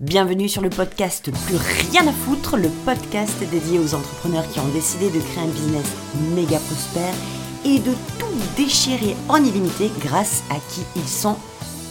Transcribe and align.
Bienvenue 0.00 0.48
sur 0.48 0.60
le 0.60 0.70
podcast 0.70 1.30
Plus 1.46 1.56
rien 1.56 2.04
à 2.08 2.12
foutre, 2.12 2.56
le 2.56 2.68
podcast 2.84 3.38
dédié 3.48 3.78
aux 3.78 3.94
entrepreneurs 3.94 4.48
qui 4.48 4.58
ont 4.58 4.68
décidé 4.72 5.08
de 5.08 5.20
créer 5.20 5.44
un 5.44 5.48
business 5.48 5.86
méga 6.34 6.58
prospère 6.58 7.14
et 7.64 7.78
de 7.78 7.92
tout 8.18 8.26
déchirer 8.56 9.14
en 9.28 9.36
illimité 9.36 9.92
grâce 10.00 10.42
à 10.50 10.56
qui 10.68 10.80
ils 10.96 11.08
sont 11.08 11.36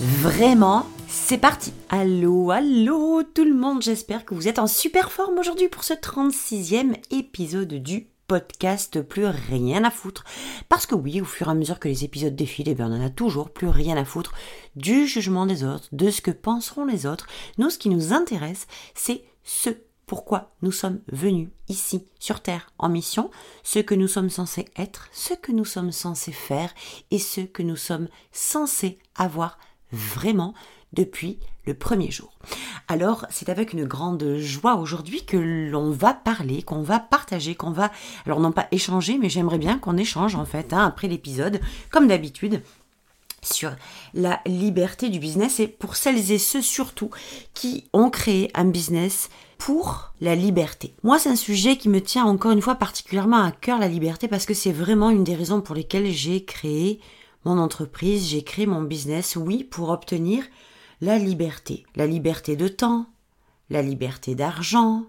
vraiment. 0.01 0.85
C'est 1.07 1.37
parti 1.37 1.71
Allô, 1.87 2.51
allô 2.51 3.23
tout 3.23 3.45
le 3.45 3.53
monde, 3.53 3.81
j'espère 3.81 4.25
que 4.25 4.33
vous 4.33 4.49
êtes 4.49 4.59
en 4.59 4.67
super 4.67 5.09
forme 5.09 5.37
aujourd'hui 5.37 5.69
pour 5.69 5.85
ce 5.85 5.93
36e 5.93 6.95
épisode 7.09 7.75
du 7.75 8.07
podcast 8.27 9.01
plus 9.01 9.25
rien 9.25 9.83
à 9.83 9.91
foutre. 9.91 10.23
Parce 10.69 10.85
que 10.85 10.95
oui, 10.95 11.21
au 11.21 11.25
fur 11.25 11.47
et 11.47 11.51
à 11.51 11.53
mesure 11.53 11.79
que 11.79 11.87
les 11.87 12.03
épisodes 12.03 12.35
défilent, 12.35 12.69
eh 12.69 12.75
on 12.79 12.85
en 12.85 13.05
a 13.05 13.09
toujours 13.09 13.49
plus 13.49 13.67
rien 13.67 13.97
à 13.97 14.05
foutre 14.05 14.33
du 14.75 15.07
jugement 15.07 15.45
des 15.45 15.63
autres, 15.63 15.87
de 15.91 16.09
ce 16.09 16.21
que 16.21 16.31
penseront 16.31 16.85
les 16.85 17.05
autres. 17.05 17.27
Nous, 17.57 17.69
ce 17.69 17.77
qui 17.77 17.89
nous 17.89 18.13
intéresse, 18.13 18.67
c'est 18.95 19.23
ce 19.43 19.69
pourquoi 20.05 20.53
nous 20.61 20.71
sommes 20.71 20.99
venus 21.11 21.49
ici 21.69 22.05
sur 22.19 22.41
Terre 22.41 22.71
en 22.77 22.89
mission, 22.89 23.31
ce 23.63 23.79
que 23.79 23.95
nous 23.95 24.07
sommes 24.07 24.29
censés 24.29 24.65
être, 24.77 25.09
ce 25.13 25.33
que 25.33 25.51
nous 25.51 25.65
sommes 25.65 25.91
censés 25.91 26.33
faire 26.33 26.73
et 27.09 27.19
ce 27.19 27.41
que 27.41 27.63
nous 27.63 27.77
sommes 27.77 28.09
censés 28.31 28.99
avoir 29.15 29.57
vraiment 29.91 30.53
depuis 30.91 31.39
le 31.65 31.73
premier 31.73 32.11
jour. 32.11 32.33
Alors, 32.87 33.25
c'est 33.29 33.49
avec 33.49 33.73
une 33.73 33.85
grande 33.85 34.37
joie 34.37 34.75
aujourd'hui 34.75 35.25
que 35.25 35.37
l'on 35.37 35.91
va 35.91 36.13
parler, 36.13 36.61
qu'on 36.61 36.81
va 36.81 36.99
partager, 36.99 37.55
qu'on 37.55 37.71
va, 37.71 37.91
alors 38.25 38.39
non 38.39 38.51
pas 38.51 38.67
échanger, 38.71 39.17
mais 39.17 39.29
j'aimerais 39.29 39.57
bien 39.57 39.79
qu'on 39.79 39.97
échange 39.97 40.35
en 40.35 40.45
fait, 40.45 40.73
hein, 40.73 40.85
après 40.85 41.07
l'épisode, 41.07 41.61
comme 41.89 42.07
d'habitude, 42.07 42.61
sur 43.41 43.71
la 44.13 44.39
liberté 44.45 45.09
du 45.09 45.19
business 45.19 45.59
et 45.59 45.67
pour 45.67 45.95
celles 45.95 46.31
et 46.31 46.37
ceux 46.37 46.61
surtout 46.61 47.09
qui 47.53 47.85
ont 47.93 48.09
créé 48.09 48.49
un 48.53 48.65
business 48.65 49.29
pour 49.57 50.13
la 50.21 50.35
liberté. 50.35 50.93
Moi, 51.03 51.19
c'est 51.19 51.29
un 51.29 51.35
sujet 51.35 51.77
qui 51.77 51.89
me 51.89 52.01
tient 52.01 52.25
encore 52.25 52.51
une 52.51 52.61
fois 52.61 52.75
particulièrement 52.75 53.43
à 53.43 53.51
cœur, 53.51 53.79
la 53.79 53.87
liberté, 53.87 54.27
parce 54.27 54.45
que 54.45 54.53
c'est 54.53 54.71
vraiment 54.71 55.09
une 55.09 55.23
des 55.23 55.35
raisons 55.35 55.61
pour 55.61 55.75
lesquelles 55.75 56.11
j'ai 56.11 56.43
créé 56.43 56.99
mon 57.45 57.57
entreprise, 57.57 58.27
j'ai 58.27 58.43
créé 58.43 58.65
mon 58.65 58.81
business, 58.81 59.35
oui, 59.35 59.63
pour 59.63 59.89
obtenir 59.89 60.43
la 61.03 61.17
liberté. 61.17 61.83
La 61.97 62.07
liberté 62.07 62.55
de 62.55 62.69
temps, 62.69 63.07
la 63.69 63.81
liberté 63.81 64.35
d'argent, 64.35 65.03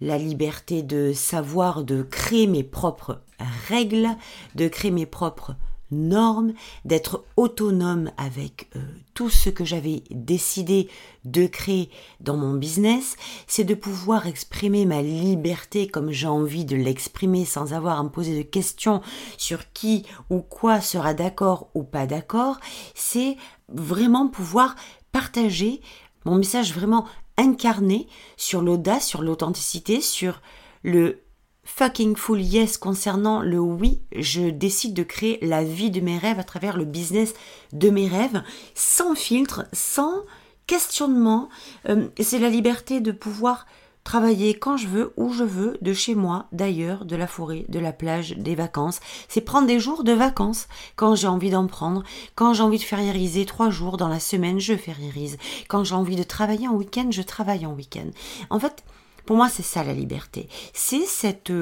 la 0.00 0.16
liberté 0.16 0.84
de 0.84 1.12
savoir, 1.12 1.82
de 1.82 2.02
créer 2.02 2.46
mes 2.46 2.62
propres 2.62 3.22
règles, 3.66 4.10
de 4.54 4.68
créer 4.68 4.92
mes 4.92 5.04
propres 5.04 5.56
normes, 5.90 6.52
d'être 6.84 7.24
autonome 7.36 8.12
avec 8.16 8.68
euh, 8.76 8.80
tout 9.14 9.30
ce 9.30 9.50
que 9.50 9.64
j'avais 9.64 10.04
décidé 10.10 10.88
de 11.24 11.46
créer 11.46 11.90
dans 12.20 12.36
mon 12.36 12.54
business, 12.54 13.16
c'est 13.48 13.64
de 13.64 13.74
pouvoir 13.74 14.28
exprimer 14.28 14.86
ma 14.86 15.02
liberté 15.02 15.88
comme 15.88 16.12
j'ai 16.12 16.28
envie 16.28 16.64
de 16.64 16.76
l'exprimer 16.76 17.44
sans 17.44 17.74
avoir 17.74 17.98
à 17.98 18.02
me 18.04 18.08
poser 18.08 18.38
de 18.38 18.48
questions 18.48 19.02
sur 19.36 19.72
qui 19.72 20.06
ou 20.30 20.40
quoi 20.40 20.80
sera 20.80 21.14
d'accord 21.14 21.68
ou 21.74 21.82
pas 21.82 22.06
d'accord, 22.06 22.58
c'est 22.94 23.36
vraiment 23.68 24.28
pouvoir 24.28 24.76
partager 25.12 25.80
mon 26.24 26.36
message 26.36 26.74
vraiment 26.74 27.06
incarné 27.36 28.08
sur 28.36 28.62
l'audace, 28.62 29.06
sur 29.06 29.22
l'authenticité, 29.22 30.00
sur 30.00 30.40
le 30.82 31.20
fucking 31.64 32.16
full 32.16 32.40
yes 32.40 32.76
concernant 32.76 33.40
le 33.40 33.58
oui, 33.60 34.00
je 34.16 34.50
décide 34.50 34.94
de 34.94 35.02
créer 35.02 35.38
la 35.42 35.62
vie 35.62 35.90
de 35.90 36.00
mes 36.00 36.18
rêves 36.18 36.40
à 36.40 36.44
travers 36.44 36.76
le 36.76 36.84
business 36.84 37.34
de 37.72 37.90
mes 37.90 38.08
rêves, 38.08 38.42
sans 38.74 39.14
filtre, 39.14 39.66
sans 39.72 40.22
questionnement. 40.66 41.48
Euh, 41.88 42.08
c'est 42.20 42.38
la 42.38 42.48
liberté 42.48 43.00
de 43.00 43.12
pouvoir 43.12 43.66
travailler 44.04 44.54
quand 44.54 44.76
je 44.76 44.88
veux, 44.88 45.12
où 45.16 45.32
je 45.32 45.44
veux, 45.44 45.78
de 45.80 45.92
chez 45.92 46.14
moi, 46.14 46.46
d'ailleurs, 46.52 47.04
de 47.04 47.16
la 47.16 47.26
forêt, 47.26 47.64
de 47.68 47.78
la 47.78 47.92
plage, 47.92 48.36
des 48.36 48.54
vacances. 48.54 49.00
C'est 49.28 49.40
prendre 49.40 49.66
des 49.66 49.78
jours 49.78 50.04
de 50.04 50.12
vacances 50.12 50.68
quand 50.96 51.14
j'ai 51.14 51.28
envie 51.28 51.50
d'en 51.50 51.66
prendre. 51.66 52.02
Quand 52.34 52.54
j'ai 52.54 52.62
envie 52.62 52.78
de 52.78 52.82
fériériser 52.82 53.44
trois 53.44 53.70
jours 53.70 53.96
dans 53.96 54.08
la 54.08 54.20
semaine, 54.20 54.58
je 54.58 54.76
fériérise. 54.76 55.38
Quand 55.68 55.84
j'ai 55.84 55.94
envie 55.94 56.16
de 56.16 56.22
travailler 56.22 56.68
en 56.68 56.74
week-end, 56.74 57.08
je 57.10 57.22
travaille 57.22 57.66
en 57.66 57.74
week-end. 57.74 58.10
En 58.50 58.58
fait, 58.58 58.84
pour 59.26 59.36
moi, 59.36 59.48
c'est 59.48 59.62
ça 59.62 59.84
la 59.84 59.94
liberté. 59.94 60.48
C'est 60.72 61.06
cette 61.06 61.52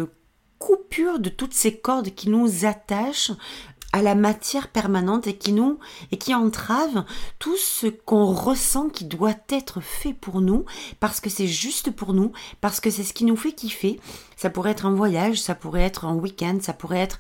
coupure 0.59 1.19
de 1.19 1.31
toutes 1.31 1.55
ces 1.55 1.77
cordes 1.77 2.11
qui 2.11 2.29
nous 2.29 2.65
attachent 2.65 3.33
à 3.93 4.03
la 4.03 4.15
matière 4.15 4.69
permanente 4.69 5.27
et 5.27 5.37
qui 5.37 5.53
nous 5.53 5.79
et 6.13 6.17
qui 6.17 6.35
entrave 6.35 7.05
tout 7.39 7.57
ce 7.57 7.87
qu'on 7.87 8.27
ressent 8.27 8.89
qui 8.89 9.05
doit 9.05 9.35
être 9.49 9.81
fait 9.81 10.15
pour 10.15 10.41
nous 10.41 10.65
parce 11.01 11.21
que 11.21 11.31
c'est 11.31 11.49
juste 11.49 11.91
pour 11.91 12.13
nous 12.13 12.33
parce 12.61 12.81
que 12.81 12.91
c'est 12.91 13.03
ce 13.03 13.13
qui 13.13 13.25
nous 13.25 13.37
fait 13.37 13.53
kiffer 13.53 13.99
ça 14.37 14.51
pourrait 14.51 14.71
être 14.73 14.87
un 14.87 14.95
voyage 14.95 15.41
ça 15.41 15.55
pourrait 15.55 15.83
être 15.83 16.05
un 16.05 16.15
week-end 16.15 16.59
ça 16.61 16.73
pourrait 16.73 17.01
être 17.01 17.19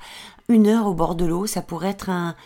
une 0.48 0.66
heure 0.66 0.86
au 0.86 0.94
bord 0.94 1.16
de 1.16 1.24
l'eau 1.24 1.46
ça 1.46 1.62
pourrait 1.62 1.90
être 1.90 2.10
un, 2.10 2.36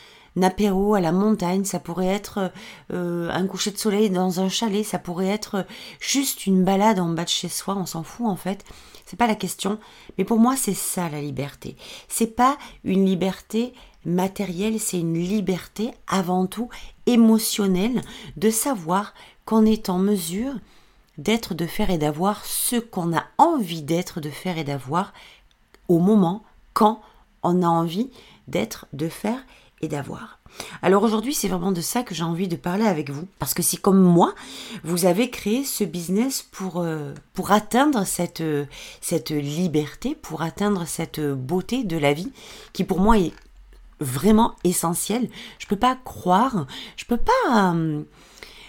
apéro 0.43 0.97
à 0.97 1.01
la 1.01 1.13
montagne, 1.13 1.65
ça 1.65 1.79
pourrait 1.79 2.09
être 2.09 2.51
euh, 2.93 3.31
un 3.31 3.47
coucher 3.47 3.71
de 3.71 3.79
soleil 3.79 4.11
dans 4.11 4.41
un 4.41 4.49
chalet, 4.49 4.85
ça 4.85 4.99
pourrait 4.99 5.29
être 5.29 5.65
juste 6.01 6.47
une 6.47 6.65
balade 6.65 6.99
en 6.99 7.11
bas 7.11 7.23
de 7.23 7.29
chez 7.29 7.49
soi, 7.49 7.77
on 7.77 7.87
s'en 7.87 8.03
fout 8.03 8.27
en 8.27 8.35
fait. 8.35 8.65
C'est 9.07 9.17
pas 9.17 9.29
la 9.29 9.37
question, 9.37 9.79
mais 10.19 10.25
pour 10.25 10.41
moi 10.41 10.57
c'est 10.57 10.75
ça 10.75 11.09
la 11.09 11.21
liberté. 11.21 11.77
C'est 12.09 12.35
pas 12.35 12.59
une 12.83 13.07
liberté 13.07 13.75
matérielle, 14.05 14.81
c'est 14.81 15.01
une 15.01 15.19
liberté 15.19 15.91
avant 16.07 16.47
tout 16.47 16.69
émotionnelle 17.07 18.03
de 18.37 18.51
savoir 18.51 19.15
qu'on 19.45 19.65
est 19.65 19.89
en 19.89 19.99
mesure 19.99 20.55
d'être, 21.19 21.55
de 21.55 21.67
faire 21.67 21.91
et 21.91 21.99
d'avoir 21.99 22.45
ce 22.45 22.77
qu'on 22.77 23.17
a 23.17 23.25
envie 23.39 23.83
d'être, 23.83 24.21
de 24.21 24.31
faire 24.31 24.59
et 24.59 24.65
d'avoir 24.65 25.13
au 25.89 25.99
moment 25.99 26.43
quand 26.73 27.01
on 27.43 27.63
a 27.63 27.67
envie 27.67 28.11
d'être, 28.49 28.87
de 28.93 29.09
faire 29.09 29.39
et 29.81 29.89
d'avoir. 29.89 30.39
Alors 30.83 31.03
aujourd'hui, 31.03 31.35
c'est 31.35 31.49
vraiment 31.49 31.73
de 31.73 31.81
ça 31.81 32.03
que 32.03 32.15
j'ai 32.15 32.23
envie 32.23 32.49
de 32.49 32.57
parler 32.57 32.85
avec 32.85 33.11
vous, 33.11 33.27
parce 33.39 33.55
que 33.55 33.63
si 33.63 33.77
comme 33.77 34.01
moi, 34.01 34.35
vous 34.85 35.05
avez 35.05 35.29
créé 35.29 35.65
ce 35.65 35.85
business 35.85 36.43
pour, 36.43 36.81
euh, 36.81 37.13
pour 37.33 37.51
atteindre 37.51 38.05
cette, 38.07 38.43
cette 39.01 39.31
liberté, 39.31 40.15
pour 40.15 40.43
atteindre 40.43 40.87
cette 40.87 41.21
beauté 41.21 41.85
de 41.85 41.97
la 41.97 42.13
vie, 42.13 42.33
qui 42.73 42.85
pour 42.85 43.01
moi 43.01 43.19
est 43.19 43.33
vraiment 44.05 44.55
essentielle. 44.65 45.29
Je 45.59 45.67
peux 45.67 45.77
pas 45.77 45.97
croire, 46.05 46.67
je 46.97 47.05
peux 47.05 47.19
pas... 47.19 47.73
Euh, 47.75 48.03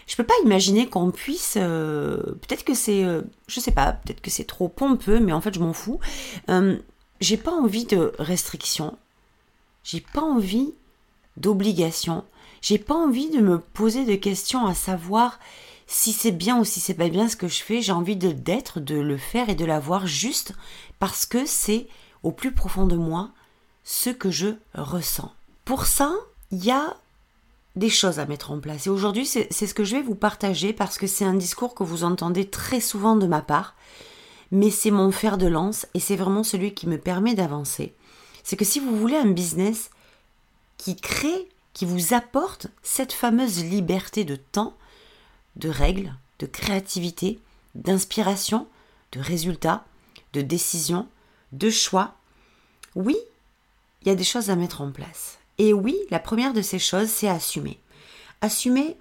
je 0.07 0.16
peux 0.16 0.23
pas 0.23 0.35
imaginer 0.44 0.88
qu'on 0.88 1.09
puisse. 1.09 1.56
Euh, 1.59 2.22
peut-être 2.22 2.63
que 2.63 2.75
c'est, 2.75 3.03
je 3.47 3.59
sais 3.59 3.72
pas, 3.72 3.94
peut-être 3.94 4.22
que 4.22 4.29
c'est 4.29 4.44
trop 4.44 4.68
pompeux, 4.68 5.19
mais 5.19 5.34
en 5.34 5.41
fait 5.41 5.56
je 5.56 5.59
m'en 5.59 5.73
fous. 5.73 6.00
j'ai 7.22 7.38
pas 7.38 7.51
envie 7.51 7.85
de 7.85 8.13
restrictions. 8.19 9.00
J'ai 9.84 10.01
pas 10.01 10.22
envie 10.22 10.75
d'obligation. 11.38 12.23
J'ai 12.62 12.78
pas 12.78 12.96
envie 12.96 13.29
de 13.29 13.40
me 13.40 13.59
poser 13.59 14.06
de 14.06 14.16
questions 14.16 14.66
à 14.66 14.73
savoir 14.73 15.40
si 15.88 16.13
c'est 16.13 16.31
bien 16.31 16.59
ou 16.59 16.66
si 16.66 16.79
c'est 16.79 16.96
pas 16.96 17.09
bien 17.09 17.28
ce 17.28 17.35
que 17.35 17.47
je 17.47 17.62
fais. 17.62 17.81
J'ai 17.81 17.91
envie 17.91 18.16
de 18.16 18.31
d'être, 18.31 18.79
de 18.79 18.96
le 18.96 19.17
faire 19.17 19.50
et 19.50 19.56
de 19.56 19.66
l'avoir 19.66 20.07
juste 20.07 20.53
parce 21.00 21.25
que 21.25 21.46
c'est 21.46 21.88
au 22.23 22.31
plus 22.31 22.52
profond 22.52 22.88
de 22.88 22.96
moi 22.96 23.29
ce 23.85 24.09
que 24.09 24.31
je 24.31 24.50
ressens. 24.73 25.31
Pour 25.63 25.85
ça, 25.85 26.13
il 26.51 26.66
y 26.66 26.72
a 26.72 26.97
des 27.75 27.90
choses 27.90 28.19
à 28.19 28.25
mettre 28.25 28.51
en 28.51 28.59
place. 28.59 28.88
Et 28.88 28.90
aujourd'hui, 28.90 29.25
c'est 29.25 29.51
ce 29.51 29.73
que 29.73 29.84
je 29.84 29.96
vais 29.96 30.01
vous 30.01 30.16
partager 30.16 30.73
parce 30.73 30.97
que 30.97 31.07
c'est 31.07 31.25
un 31.25 31.34
discours 31.34 31.75
que 31.75 31.84
vous 31.84 32.03
entendez 32.03 32.50
très 32.50 32.79
souvent 32.81 33.16
de 33.16 33.28
ma 33.28 33.41
part, 33.41 33.75
mais 34.51 34.72
c'est 34.72 34.91
mon 34.91 35.12
fer 35.12 35.38
de 35.38 35.47
lance 35.47 35.85
et 35.94 36.00
c'est 36.00 36.16
vraiment 36.16 36.44
celui 36.44 36.73
qui 36.73 36.88
me 36.88 36.97
permet 36.97 37.35
d'avancer. 37.35 37.94
C'est 38.44 38.57
que 38.57 38.66
si 38.66 38.79
vous 38.79 38.96
voulez 38.97 39.18
un 39.18 39.31
business 39.31 39.90
qui 40.78 40.96
crée, 40.96 41.50
qui 41.73 41.85
vous 41.85 42.13
apporte 42.13 42.67
cette 42.84 43.13
fameuse 43.13 43.63
liberté 43.63 44.23
de 44.23 44.35
temps, 44.35 44.76
de 45.58 45.70
règles, 45.70 46.14
de 46.40 46.46
créativité, 46.46 47.40
d'inspiration, 47.76 48.67
de 49.11 49.20
résultats, 49.20 49.85
de 50.34 50.41
décision, 50.41 51.08
de 51.52 51.70
choix. 51.70 52.16
Oui, 52.96 53.17
il 54.05 54.09
y 54.09 54.11
a 54.11 54.16
des 54.16 54.23
choses 54.23 54.49
à 54.49 54.55
mettre 54.55 54.81
en 54.81 54.91
place. 54.91 55.40
Et 55.57 55.73
oui, 55.73 55.97
la 56.11 56.19
première 56.19 56.53
de 56.53 56.61
ces 56.61 56.79
choses, 56.79 57.09
c'est 57.09 57.28
assumer. 57.28 57.79
Assumer 58.41 58.97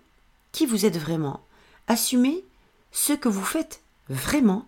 qui 0.52 0.66
vous 0.66 0.86
êtes 0.86 0.96
vraiment. 0.96 1.40
Assumer 1.88 2.44
ce 2.92 3.12
que 3.12 3.28
vous 3.28 3.44
faites 3.44 3.80
vraiment 4.08 4.66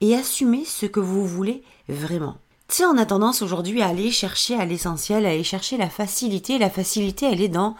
et 0.00 0.14
assumer 0.14 0.64
ce 0.64 0.86
que 0.86 1.00
vous 1.00 1.26
voulez 1.26 1.62
vraiment. 1.88 2.36
Tu 2.68 2.84
on 2.84 2.96
a 2.96 3.06
tendance 3.06 3.42
aujourd'hui 3.42 3.82
à 3.82 3.88
aller 3.88 4.10
chercher 4.10 4.54
à 4.54 4.64
l'essentiel, 4.64 5.26
à 5.26 5.30
aller 5.30 5.44
chercher 5.44 5.76
la 5.76 5.90
facilité. 5.90 6.58
La 6.58 6.70
facilité, 6.70 7.26
elle 7.26 7.40
est 7.40 7.48
dans 7.48 7.76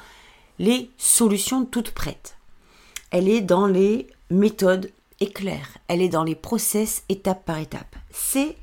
les 0.58 0.90
solutions 0.98 1.64
toutes 1.64 1.92
prêtes. 1.92 2.36
Elle 3.10 3.28
est 3.28 3.40
dans 3.40 3.66
les 3.66 4.06
méthodes 4.30 4.90
éclairs. 5.20 5.78
Elle 5.88 6.02
est 6.02 6.08
dans 6.08 6.24
les 6.24 6.34
process 6.34 7.04
étape 7.08 7.44
par 7.44 7.58
étape. 7.58 7.96
C'est 8.10 8.56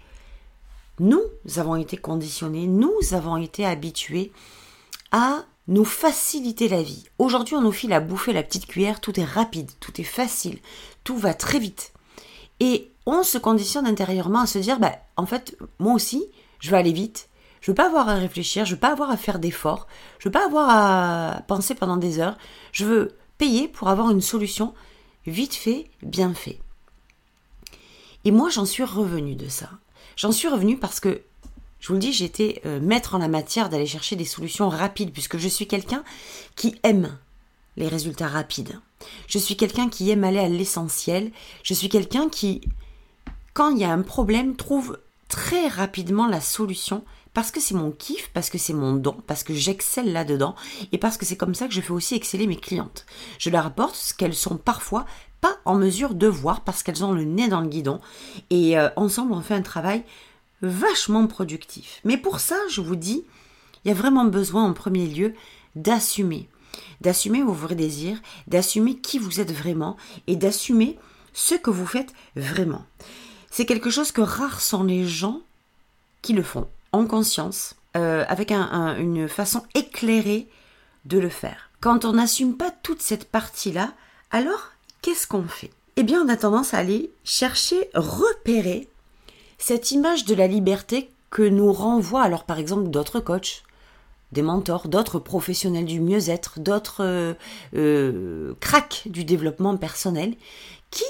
nous 0.99 1.21
avons 1.57 1.75
été 1.75 1.97
conditionnés, 1.97 2.67
nous 2.67 3.13
avons 3.13 3.37
été 3.37 3.65
habitués 3.65 4.31
à 5.11 5.45
nous 5.67 5.85
faciliter 5.85 6.67
la 6.67 6.81
vie. 6.81 7.05
Aujourd'hui, 7.19 7.55
on 7.55 7.61
nous 7.61 7.71
file 7.71 7.93
à 7.93 7.99
bouffer 7.99 8.33
la 8.33 8.43
petite 8.43 8.65
cuillère, 8.65 9.01
tout 9.01 9.19
est 9.19 9.25
rapide, 9.25 9.71
tout 9.79 9.99
est 10.01 10.03
facile, 10.03 10.59
tout 11.03 11.17
va 11.17 11.33
très 11.33 11.59
vite. 11.59 11.93
Et 12.59 12.91
on 13.05 13.23
se 13.23 13.37
conditionne 13.37 13.87
intérieurement 13.87 14.41
à 14.41 14.47
se 14.47 14.59
dire, 14.59 14.79
bah, 14.79 14.95
en 15.15 15.25
fait, 15.25 15.57
moi 15.77 15.93
aussi, 15.93 16.25
je 16.59 16.71
veux 16.71 16.77
aller 16.77 16.91
vite, 16.91 17.29
je 17.61 17.71
veux 17.71 17.75
pas 17.75 17.87
avoir 17.87 18.09
à 18.09 18.15
réfléchir, 18.15 18.65
je 18.65 18.73
veux 18.73 18.79
pas 18.79 18.91
avoir 18.91 19.11
à 19.11 19.17
faire 19.17 19.39
d'efforts, 19.39 19.87
je 20.17 20.27
veux 20.27 20.31
pas 20.31 20.45
avoir 20.45 20.69
à 20.69 21.41
penser 21.47 21.75
pendant 21.75 21.97
des 21.97 22.19
heures, 22.19 22.37
je 22.71 22.85
veux 22.85 23.11
payer 23.37 23.67
pour 23.67 23.89
avoir 23.89 24.09
une 24.09 24.21
solution 24.21 24.73
vite 25.25 25.53
fait, 25.53 25.89
bien 26.01 26.33
fait. 26.33 26.59
Et 28.25 28.31
moi, 28.31 28.49
j'en 28.49 28.65
suis 28.65 28.83
revenu 28.83 29.35
de 29.35 29.47
ça. 29.47 29.69
J'en 30.19 30.33
suis 30.33 30.49
revenu 30.49 30.77
parce 30.77 30.99
que, 30.99 31.21
je 31.79 31.87
vous 31.87 31.93
le 31.93 31.99
dis, 31.99 32.11
j'étais 32.11 32.61
euh, 32.65 32.81
maître 32.81 33.15
en 33.15 33.19
la 33.19 33.29
matière 33.29 33.69
d'aller 33.69 33.85
chercher 33.85 34.17
des 34.17 34.25
solutions 34.25 34.67
rapides, 34.67 35.13
puisque 35.13 35.37
je 35.37 35.47
suis 35.47 35.65
quelqu'un 35.65 36.03
qui 36.57 36.75
aime 36.83 37.17
les 37.77 37.87
résultats 37.87 38.27
rapides. 38.27 38.81
Je 39.27 39.37
suis 39.39 39.55
quelqu'un 39.55 39.87
qui 39.87 40.09
aime 40.09 40.25
aller 40.25 40.39
à 40.39 40.49
l'essentiel. 40.49 41.31
Je 41.63 41.73
suis 41.73 41.87
quelqu'un 41.87 42.27
qui, 42.27 42.59
quand 43.53 43.69
il 43.69 43.77
y 43.77 43.85
a 43.85 43.93
un 43.93 44.01
problème, 44.01 44.57
trouve 44.57 44.99
très 45.29 45.69
rapidement 45.69 46.27
la 46.27 46.41
solution 46.41 47.05
parce 47.33 47.51
que 47.51 47.61
c'est 47.61 47.75
mon 47.75 47.91
kiff, 47.91 48.29
parce 48.33 48.49
que 48.49 48.57
c'est 48.57 48.73
mon 48.73 48.91
don, 48.95 49.15
parce 49.25 49.45
que 49.45 49.53
j'excelle 49.53 50.11
là-dedans 50.11 50.55
et 50.91 50.97
parce 50.97 51.15
que 51.15 51.25
c'est 51.25 51.37
comme 51.37 51.55
ça 51.55 51.69
que 51.69 51.73
je 51.73 51.79
fais 51.79 51.93
aussi 51.93 52.15
exceller 52.15 52.45
mes 52.45 52.57
clientes. 52.57 53.05
Je 53.37 53.49
leur 53.49 53.65
apporte 53.65 53.95
ce 53.95 54.13
qu'elles 54.13 54.35
sont 54.35 54.57
parfois 54.57 55.05
pas 55.41 55.57
en 55.65 55.75
mesure 55.75 56.13
de 56.13 56.27
voir 56.27 56.61
parce 56.61 56.83
qu'elles 56.83 57.03
ont 57.03 57.11
le 57.11 57.23
nez 57.23 57.47
dans 57.47 57.61
le 57.61 57.67
guidon. 57.67 57.99
Et 58.49 58.77
euh, 58.77 58.89
ensemble, 58.95 59.33
on 59.33 59.41
fait 59.41 59.53
un 59.55 59.61
travail 59.61 60.03
vachement 60.61 61.25
productif. 61.27 62.01
Mais 62.03 62.17
pour 62.17 62.39
ça, 62.39 62.55
je 62.69 62.81
vous 62.81 62.95
dis, 62.95 63.23
il 63.83 63.87
y 63.87 63.91
a 63.91 63.95
vraiment 63.95 64.25
besoin 64.25 64.65
en 64.65 64.73
premier 64.73 65.07
lieu 65.07 65.33
d'assumer. 65.75 66.49
D'assumer 67.01 67.41
vos 67.41 67.53
vrais 67.53 67.75
désirs, 67.75 68.19
d'assumer 68.47 68.97
qui 68.97 69.19
vous 69.19 69.39
êtes 69.39 69.53
vraiment 69.53 69.95
et 70.27 70.35
d'assumer 70.35 70.97
ce 71.33 71.55
que 71.55 71.69
vous 71.69 71.87
faites 71.87 72.13
vraiment. 72.35 72.85
C'est 73.49 73.65
quelque 73.65 73.89
chose 73.89 74.11
que 74.11 74.21
rares 74.21 74.61
sont 74.61 74.83
les 74.83 75.07
gens 75.07 75.41
qui 76.21 76.33
le 76.33 76.43
font 76.43 76.67
en 76.91 77.05
conscience, 77.05 77.75
euh, 77.95 78.25
avec 78.27 78.51
une 78.51 79.27
façon 79.27 79.63
éclairée 79.75 80.47
de 81.05 81.17
le 81.17 81.29
faire. 81.29 81.69
Quand 81.79 82.03
on 82.03 82.13
n'assume 82.13 82.57
pas 82.57 82.71
toute 82.71 83.01
cette 83.01 83.29
partie-là, 83.29 83.93
alors 84.31 84.71
qu'est-ce 85.01 85.27
qu'on 85.27 85.43
fait? 85.43 85.71
Eh 85.95 86.03
bien, 86.03 86.21
on 86.23 86.29
a 86.29 86.37
tendance 86.37 86.73
à 86.73 86.77
aller 86.77 87.11
chercher, 87.23 87.89
repérer 87.93 88.87
cette 89.57 89.91
image 89.91 90.25
de 90.25 90.33
la 90.33 90.47
liberté 90.47 91.09
que 91.29 91.43
nous 91.43 91.71
renvoient 91.71 92.23
alors 92.23 92.45
par 92.45 92.57
exemple 92.57 92.89
d'autres 92.89 93.19
coachs, 93.19 93.63
des 94.31 94.41
mentors, 94.41 94.87
d'autres 94.87 95.19
professionnels 95.19 95.85
du 95.85 95.99
mieux-être, 95.99 96.59
d'autres 96.59 97.03
euh, 97.03 97.33
euh, 97.75 98.53
cracks 98.59 99.03
du 99.05 99.25
développement 99.25 99.75
personnel, 99.77 100.35
qui 100.91 101.03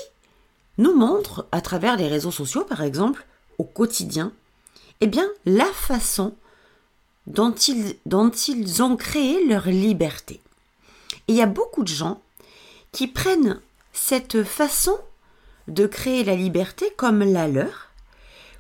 nous 0.77 0.95
montrent 0.95 1.47
à 1.51 1.61
travers 1.61 1.95
les 1.95 2.07
réseaux 2.07 2.31
sociaux 2.31 2.63
par 2.63 2.81
exemple, 2.81 3.25
au 3.57 3.63
quotidien, 3.63 4.31
eh 5.01 5.07
bien 5.07 5.27
la 5.45 5.65
façon 5.65 6.33
dont 7.27 7.53
ils, 7.53 7.95
dont 8.05 8.31
ils 8.31 8.81
ont 8.81 8.95
créé 8.95 9.45
leur 9.45 9.67
liberté. 9.67 10.41
Et 11.27 11.33
il 11.33 11.35
y 11.35 11.41
a 11.41 11.45
beaucoup 11.45 11.83
de 11.83 11.89
gens 11.89 12.21
qui 12.91 13.07
prennent 13.07 13.61
cette 13.93 14.43
façon 14.43 14.97
de 15.67 15.85
créer 15.85 16.23
la 16.23 16.35
liberté 16.35 16.91
comme 16.97 17.19
la 17.23 17.47
leur, 17.47 17.89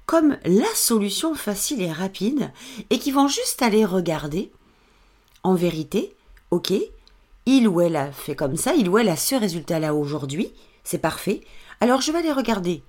comme 0.05 0.37
la 0.43 0.73
solution 0.75 1.35
facile 1.35 1.81
et 1.81 1.91
rapide, 1.91 2.51
et 2.89 2.99
qui 2.99 3.11
vont 3.11 3.27
juste 3.27 3.61
aller 3.61 3.85
regarder, 3.85 4.51
en 5.43 5.55
vérité, 5.55 6.15
ok, 6.51 6.73
il 7.45 7.67
ou 7.67 7.81
elle 7.81 7.95
a 7.95 8.11
fait 8.11 8.35
comme 8.35 8.57
ça, 8.57 8.73
il 8.73 8.89
ou 8.89 8.97
elle 8.97 9.09
a 9.09 9.15
ce 9.15 9.35
résultat-là 9.35 9.93
aujourd'hui, 9.93 10.51
c'est 10.83 10.97
parfait, 10.97 11.41
alors 11.81 12.01
je 12.01 12.11
vais 12.11 12.19
aller 12.19 12.31
regarder 12.31 12.83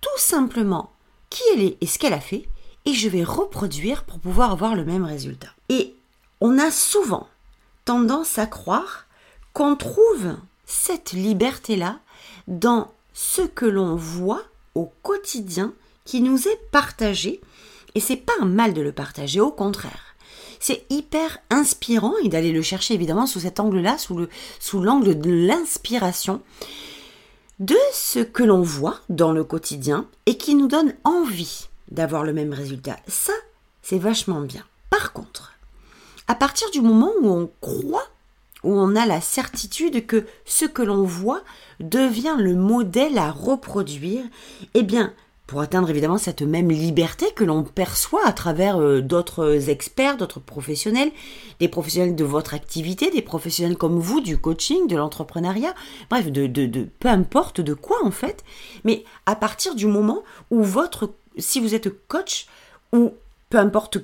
tout 0.00 0.18
simplement 0.18 0.92
qui 1.30 1.42
elle 1.54 1.62
est 1.62 1.76
et 1.80 1.86
ce 1.86 1.98
qu'elle 1.98 2.12
a 2.12 2.20
fait, 2.20 2.48
et 2.84 2.94
je 2.94 3.08
vais 3.08 3.24
reproduire 3.24 4.04
pour 4.04 4.18
pouvoir 4.18 4.52
avoir 4.52 4.74
le 4.74 4.84
même 4.84 5.04
résultat. 5.04 5.50
Et 5.68 5.94
on 6.40 6.58
a 6.58 6.70
souvent 6.70 7.28
tendance 7.84 8.38
à 8.38 8.46
croire 8.46 9.06
qu'on 9.52 9.76
trouve 9.76 10.36
cette 10.72 11.12
liberté-là 11.12 12.00
dans 12.48 12.92
ce 13.12 13.42
que 13.42 13.66
l'on 13.66 13.94
voit 13.94 14.42
au 14.74 14.90
quotidien 15.02 15.74
qui 16.04 16.22
nous 16.22 16.48
est 16.48 16.60
partagé. 16.70 17.40
Et 17.94 18.00
c'est 18.00 18.16
pas 18.16 18.32
un 18.40 18.46
mal 18.46 18.72
de 18.72 18.80
le 18.80 18.92
partager, 18.92 19.38
au 19.38 19.50
contraire. 19.50 20.16
C'est 20.60 20.84
hyper 20.88 21.38
inspirant 21.50 22.14
et 22.24 22.28
d'aller 22.28 22.52
le 22.52 22.62
chercher 22.62 22.94
évidemment 22.94 23.26
sous 23.26 23.40
cet 23.40 23.60
angle-là, 23.60 23.98
sous 23.98 24.16
le, 24.16 24.28
sous 24.60 24.80
l'angle 24.80 25.18
de 25.18 25.30
l'inspiration 25.30 26.40
de 27.58 27.76
ce 27.92 28.20
que 28.20 28.42
l'on 28.42 28.62
voit 28.62 29.00
dans 29.08 29.32
le 29.32 29.44
quotidien 29.44 30.06
et 30.24 30.38
qui 30.38 30.54
nous 30.54 30.68
donne 30.68 30.94
envie 31.04 31.68
d'avoir 31.90 32.24
le 32.24 32.32
même 32.32 32.54
résultat. 32.54 32.96
Ça, 33.06 33.34
c'est 33.82 33.98
vachement 33.98 34.40
bien. 34.40 34.64
Par 34.88 35.12
contre, 35.12 35.52
à 36.28 36.34
partir 36.34 36.70
du 36.70 36.80
moment 36.80 37.12
où 37.20 37.28
on 37.28 37.50
croit 37.60 38.08
où 38.64 38.72
on 38.72 38.96
a 38.96 39.06
la 39.06 39.20
certitude 39.20 40.06
que 40.06 40.26
ce 40.44 40.64
que 40.64 40.82
l'on 40.82 41.04
voit 41.04 41.42
devient 41.80 42.36
le 42.38 42.54
modèle 42.54 43.18
à 43.18 43.30
reproduire, 43.30 44.24
eh 44.74 44.82
bien, 44.82 45.12
pour 45.46 45.60
atteindre 45.60 45.90
évidemment 45.90 46.16
cette 46.16 46.40
même 46.40 46.70
liberté 46.70 47.26
que 47.34 47.44
l'on 47.44 47.62
perçoit 47.62 48.26
à 48.26 48.32
travers 48.32 48.80
euh, 48.80 49.02
d'autres 49.02 49.68
experts, 49.68 50.16
d'autres 50.16 50.40
professionnels, 50.40 51.10
des 51.60 51.68
professionnels 51.68 52.16
de 52.16 52.24
votre 52.24 52.54
activité, 52.54 53.10
des 53.10 53.20
professionnels 53.20 53.76
comme 53.76 53.98
vous, 53.98 54.20
du 54.20 54.38
coaching, 54.38 54.86
de 54.86 54.96
l'entrepreneuriat, 54.96 55.74
bref, 56.08 56.30
de, 56.30 56.88
peu 56.98 57.08
importe 57.08 57.60
de 57.60 57.74
quoi 57.74 57.98
en 58.02 58.10
fait, 58.10 58.44
mais 58.84 59.04
à 59.26 59.36
partir 59.36 59.74
du 59.74 59.86
moment 59.86 60.22
où 60.50 60.62
votre, 60.62 61.10
si 61.36 61.60
vous 61.60 61.74
êtes 61.74 61.90
coach, 62.08 62.46
ou 62.94 63.12
peu 63.50 63.58
importe 63.58 63.98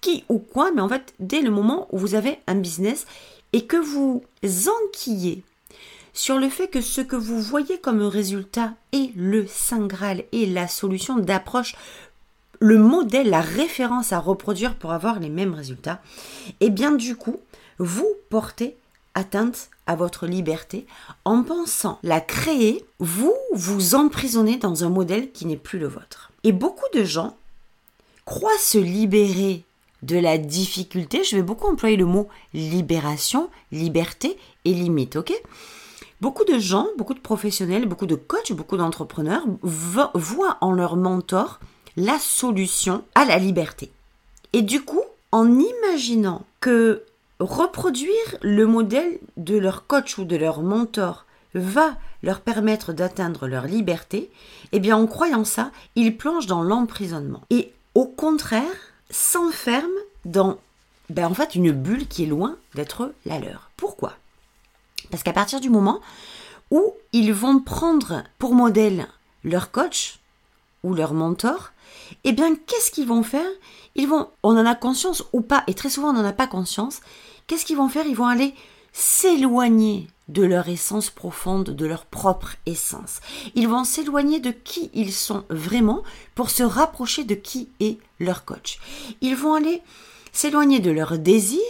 qui 0.00 0.24
ou 0.28 0.38
quoi, 0.38 0.70
mais 0.72 0.82
en 0.82 0.88
fait, 0.88 1.14
dès 1.18 1.40
le 1.40 1.50
moment 1.50 1.88
où 1.90 1.98
vous 1.98 2.14
avez 2.14 2.38
un 2.46 2.54
business, 2.54 3.06
et 3.52 3.66
que 3.66 3.76
vous 3.76 4.24
enquillez 4.42 5.42
sur 6.14 6.38
le 6.38 6.48
fait 6.48 6.68
que 6.68 6.80
ce 6.80 7.00
que 7.00 7.16
vous 7.16 7.40
voyez 7.40 7.78
comme 7.78 8.02
résultat 8.02 8.74
est 8.92 9.14
le 9.16 9.46
Saint 9.46 9.86
Graal 9.86 10.24
et 10.32 10.46
la 10.46 10.68
solution 10.68 11.16
d'approche, 11.16 11.74
le 12.60 12.78
modèle, 12.78 13.30
la 13.30 13.40
référence 13.40 14.12
à 14.12 14.18
reproduire 14.18 14.76
pour 14.76 14.92
avoir 14.92 15.20
les 15.20 15.30
mêmes 15.30 15.54
résultats, 15.54 16.00
et 16.60 16.66
eh 16.66 16.70
bien 16.70 16.92
du 16.92 17.16
coup, 17.16 17.40
vous 17.78 18.08
portez 18.30 18.76
atteinte 19.14 19.70
à 19.86 19.96
votre 19.96 20.26
liberté 20.26 20.86
en 21.24 21.42
pensant 21.42 21.98
la 22.02 22.20
créer, 22.20 22.84
vous 22.98 23.34
vous 23.52 23.94
emprisonnez 23.94 24.56
dans 24.56 24.84
un 24.84 24.90
modèle 24.90 25.32
qui 25.32 25.46
n'est 25.46 25.56
plus 25.56 25.78
le 25.78 25.88
vôtre. 25.88 26.30
Et 26.44 26.52
beaucoup 26.52 26.88
de 26.94 27.04
gens 27.04 27.36
croient 28.24 28.50
se 28.58 28.78
libérer 28.78 29.64
de 30.02 30.18
la 30.18 30.38
difficulté, 30.38 31.24
je 31.24 31.36
vais 31.36 31.42
beaucoup 31.42 31.68
employer 31.68 31.96
le 31.96 32.06
mot 32.06 32.28
libération, 32.54 33.50
liberté 33.70 34.36
et 34.64 34.74
limite, 34.74 35.16
ok? 35.16 35.32
Beaucoup 36.20 36.44
de 36.44 36.58
gens, 36.58 36.88
beaucoup 36.98 37.14
de 37.14 37.20
professionnels, 37.20 37.86
beaucoup 37.86 38.06
de 38.06 38.14
coachs, 38.14 38.52
beaucoup 38.52 38.76
d'entrepreneurs 38.76 39.44
voient 39.62 40.58
en 40.60 40.72
leur 40.72 40.96
mentor 40.96 41.58
la 41.96 42.18
solution 42.18 43.04
à 43.14 43.24
la 43.24 43.38
liberté. 43.38 43.90
Et 44.52 44.62
du 44.62 44.82
coup, 44.82 45.02
en 45.30 45.58
imaginant 45.58 46.44
que 46.60 47.02
reproduire 47.40 48.36
le 48.40 48.66
modèle 48.66 49.18
de 49.36 49.56
leur 49.56 49.86
coach 49.86 50.18
ou 50.18 50.24
de 50.24 50.36
leur 50.36 50.62
mentor 50.62 51.26
va 51.54 51.96
leur 52.22 52.40
permettre 52.40 52.92
d'atteindre 52.92 53.48
leur 53.48 53.66
liberté, 53.66 54.30
eh 54.70 54.80
bien 54.80 54.96
en 54.96 55.06
croyant 55.06 55.44
ça, 55.44 55.70
ils 55.96 56.16
plongent 56.16 56.46
dans 56.46 56.62
l'emprisonnement. 56.62 57.42
Et 57.50 57.72
au 57.94 58.06
contraire, 58.06 58.91
s'enferment 59.12 59.88
dans 60.24 60.58
ben, 61.10 61.26
en 61.26 61.34
fait 61.34 61.54
une 61.54 61.72
bulle 61.72 62.08
qui 62.08 62.24
est 62.24 62.26
loin 62.26 62.56
d'être 62.74 63.12
la 63.26 63.38
leur. 63.38 63.70
Pourquoi? 63.76 64.14
Parce 65.10 65.22
qu'à 65.22 65.32
partir 65.32 65.60
du 65.60 65.68
moment 65.68 66.00
où 66.70 66.94
ils 67.12 67.32
vont 67.32 67.60
prendre 67.60 68.24
pour 68.38 68.54
modèle 68.54 69.06
leur 69.44 69.70
coach 69.70 70.18
ou 70.82 70.94
leur 70.94 71.12
mentor, 71.12 71.72
eh 72.24 72.32
bien 72.32 72.54
qu'est-ce 72.54 72.90
qu'ils 72.90 73.06
vont 73.06 73.22
faire? 73.22 73.48
Ils 73.94 74.08
vont, 74.08 74.28
on 74.42 74.56
en 74.56 74.64
a 74.64 74.74
conscience 74.74 75.22
ou 75.32 75.42
pas, 75.42 75.64
et 75.66 75.74
très 75.74 75.90
souvent 75.90 76.10
on 76.10 76.14
n'en 76.14 76.24
a 76.24 76.32
pas 76.32 76.46
conscience, 76.46 77.00
qu'est-ce 77.46 77.66
qu'ils 77.66 77.76
vont 77.76 77.90
faire? 77.90 78.06
Ils 78.06 78.16
vont 78.16 78.26
aller 78.26 78.54
s'éloigner 78.92 80.08
de 80.32 80.42
leur 80.42 80.68
essence 80.68 81.10
profonde, 81.10 81.70
de 81.70 81.86
leur 81.86 82.04
propre 82.04 82.56
essence. 82.66 83.20
Ils 83.54 83.68
vont 83.68 83.84
s'éloigner 83.84 84.40
de 84.40 84.50
qui 84.50 84.90
ils 84.94 85.12
sont 85.12 85.44
vraiment 85.50 86.02
pour 86.34 86.50
se 86.50 86.62
rapprocher 86.62 87.24
de 87.24 87.34
qui 87.34 87.68
est 87.80 87.98
leur 88.18 88.44
coach. 88.44 88.78
Ils 89.20 89.36
vont 89.36 89.54
aller 89.54 89.82
s'éloigner 90.32 90.80
de 90.80 90.90
leurs 90.90 91.18
désirs 91.18 91.60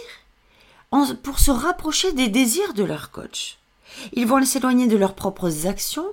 pour 1.23 1.39
se 1.39 1.51
rapprocher 1.51 2.13
des 2.13 2.27
désirs 2.27 2.73
de 2.73 2.83
leur 2.83 3.11
coach. 3.11 3.57
Ils 4.13 4.27
vont 4.27 4.43
s'éloigner 4.45 4.87
de 4.87 4.97
leurs 4.97 5.15
propres 5.15 5.67
actions 5.67 6.07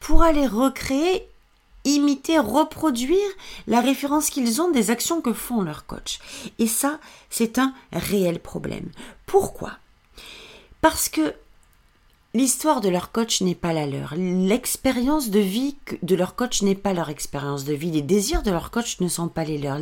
pour 0.00 0.22
aller 0.22 0.46
recréer 0.46 1.28
imiter, 1.86 2.38
reproduire 2.38 3.28
la 3.66 3.80
référence 3.80 4.28
qu'ils 4.28 4.60
ont 4.60 4.70
des 4.70 4.90
actions 4.90 5.20
que 5.20 5.32
font 5.32 5.62
leurs 5.62 5.86
coachs. 5.86 6.18
Et 6.58 6.66
ça, 6.66 6.98
c'est 7.30 7.58
un 7.58 7.72
réel 7.92 8.40
problème. 8.40 8.90
Pourquoi? 9.24 9.72
Parce 10.80 11.08
que 11.08 11.34
L'histoire 12.36 12.82
de 12.82 12.90
leur 12.90 13.12
coach 13.12 13.40
n'est 13.40 13.54
pas 13.54 13.72
la 13.72 13.86
leur. 13.86 14.12
L'expérience 14.14 15.30
de 15.30 15.38
vie 15.38 15.74
de 16.02 16.14
leur 16.14 16.34
coach 16.34 16.60
n'est 16.60 16.74
pas 16.74 16.92
leur 16.92 17.08
expérience 17.08 17.64
de 17.64 17.72
vie. 17.72 17.90
Les 17.90 18.02
désirs 18.02 18.42
de 18.42 18.50
leur 18.50 18.70
coach 18.70 19.00
ne 19.00 19.08
sont 19.08 19.28
pas 19.28 19.44
les 19.44 19.56
leurs. 19.56 19.80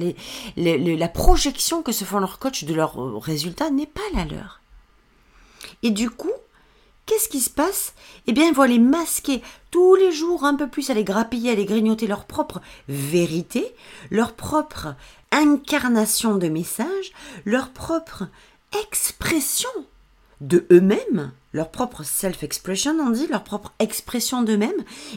la 0.56 1.08
projection 1.08 1.82
que 1.82 1.90
se 1.90 2.04
font 2.04 2.20
leurs 2.20 2.38
coachs 2.38 2.62
de 2.62 2.72
leurs 2.72 3.02
euh, 3.02 3.18
résultats 3.18 3.70
n'est 3.70 3.88
pas 3.88 4.08
la 4.14 4.24
leur. 4.24 4.60
Et 5.82 5.90
du 5.90 6.10
coup, 6.10 6.30
qu'est-ce 7.06 7.28
qui 7.28 7.40
se 7.40 7.50
passe? 7.50 7.92
Eh 8.28 8.32
bien, 8.32 8.46
ils 8.46 8.54
vont 8.54 8.62
les 8.62 8.78
masquer 8.78 9.42
tous 9.72 9.96
les 9.96 10.12
jours 10.12 10.44
un 10.44 10.54
peu 10.54 10.68
plus, 10.68 10.90
à 10.90 10.94
les 10.94 11.02
grappiller, 11.02 11.50
à 11.50 11.56
les 11.56 11.66
grignoter 11.66 12.06
leur 12.06 12.24
propre 12.24 12.60
vérité, 12.86 13.66
leur 14.12 14.32
propre 14.32 14.94
incarnation 15.32 16.36
de 16.36 16.46
message, 16.46 17.10
leur 17.44 17.70
propre 17.70 18.28
expression 18.80 19.70
de 20.40 20.68
eux-mêmes 20.70 21.32
leur 21.54 21.70
propre 21.70 22.02
self-expression, 22.02 22.96
on 23.00 23.10
dit, 23.10 23.28
leur 23.28 23.44
propre 23.44 23.72
expression 23.78 24.42
d'eux-mêmes 24.42 24.72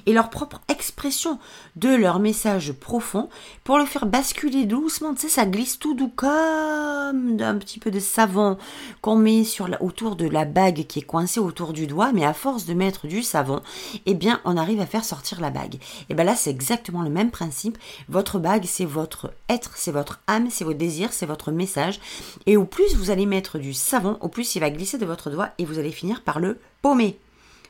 et 0.05 0.13
leur 0.13 0.29
propre 0.29 0.61
expression 0.69 1.39
de 1.75 1.89
leur 1.89 2.19
message 2.19 2.73
profond 2.73 3.27
pour 3.63 3.79
le 3.79 3.85
faire 3.85 4.05
basculer 4.05 4.65
doucement. 4.65 5.15
Tu 5.15 5.21
sais, 5.21 5.29
ça 5.29 5.45
glisse 5.47 5.79
tout 5.79 5.95
doux 5.95 6.11
comme 6.15 7.37
un 7.41 7.57
petit 7.57 7.79
peu 7.79 7.89
de 7.89 7.99
savon 7.99 8.57
qu'on 9.01 9.15
met 9.15 9.43
sur 9.43 9.67
autour 9.81 10.15
de 10.15 10.27
la 10.27 10.45
bague 10.45 10.85
qui 10.85 10.99
est 10.99 11.03
coincée 11.03 11.39
autour 11.39 11.73
du 11.73 11.87
doigt, 11.87 12.11
mais 12.13 12.23
à 12.23 12.33
force 12.33 12.65
de 12.65 12.75
mettre 12.75 13.07
du 13.07 13.23
savon, 13.23 13.61
eh 14.05 14.13
bien, 14.13 14.39
on 14.45 14.57
arrive 14.57 14.79
à 14.79 14.85
faire 14.85 15.05
sortir 15.05 15.41
la 15.41 15.49
bague. 15.49 15.79
Et 16.09 16.13
bien 16.13 16.23
là, 16.23 16.35
c'est 16.35 16.51
exactement 16.51 17.01
le 17.01 17.09
même 17.09 17.31
principe. 17.31 17.79
Votre 18.09 18.37
bague, 18.37 18.65
c'est 18.65 18.85
votre 18.85 19.33
être, 19.49 19.71
c'est 19.75 19.91
votre 19.91 20.21
âme, 20.27 20.49
c'est 20.51 20.63
vos 20.63 20.73
désirs, 20.73 21.13
c'est 21.13 21.25
votre 21.25 21.51
message. 21.51 21.99
Et 22.45 22.57
au 22.57 22.65
plus 22.65 22.95
vous 22.95 23.09
allez 23.09 23.25
mettre 23.25 23.57
du 23.57 23.73
savon, 23.73 24.19
au 24.21 24.27
plus 24.27 24.55
il 24.55 24.59
va 24.59 24.69
glisser 24.69 24.99
de 24.99 25.05
votre 25.07 25.31
doigt 25.31 25.49
et 25.57 25.65
vous 25.65 25.79
allez 25.79 25.91
finir 25.91 26.21
par 26.27 26.39
le 26.41 26.59
paumer 26.81 27.17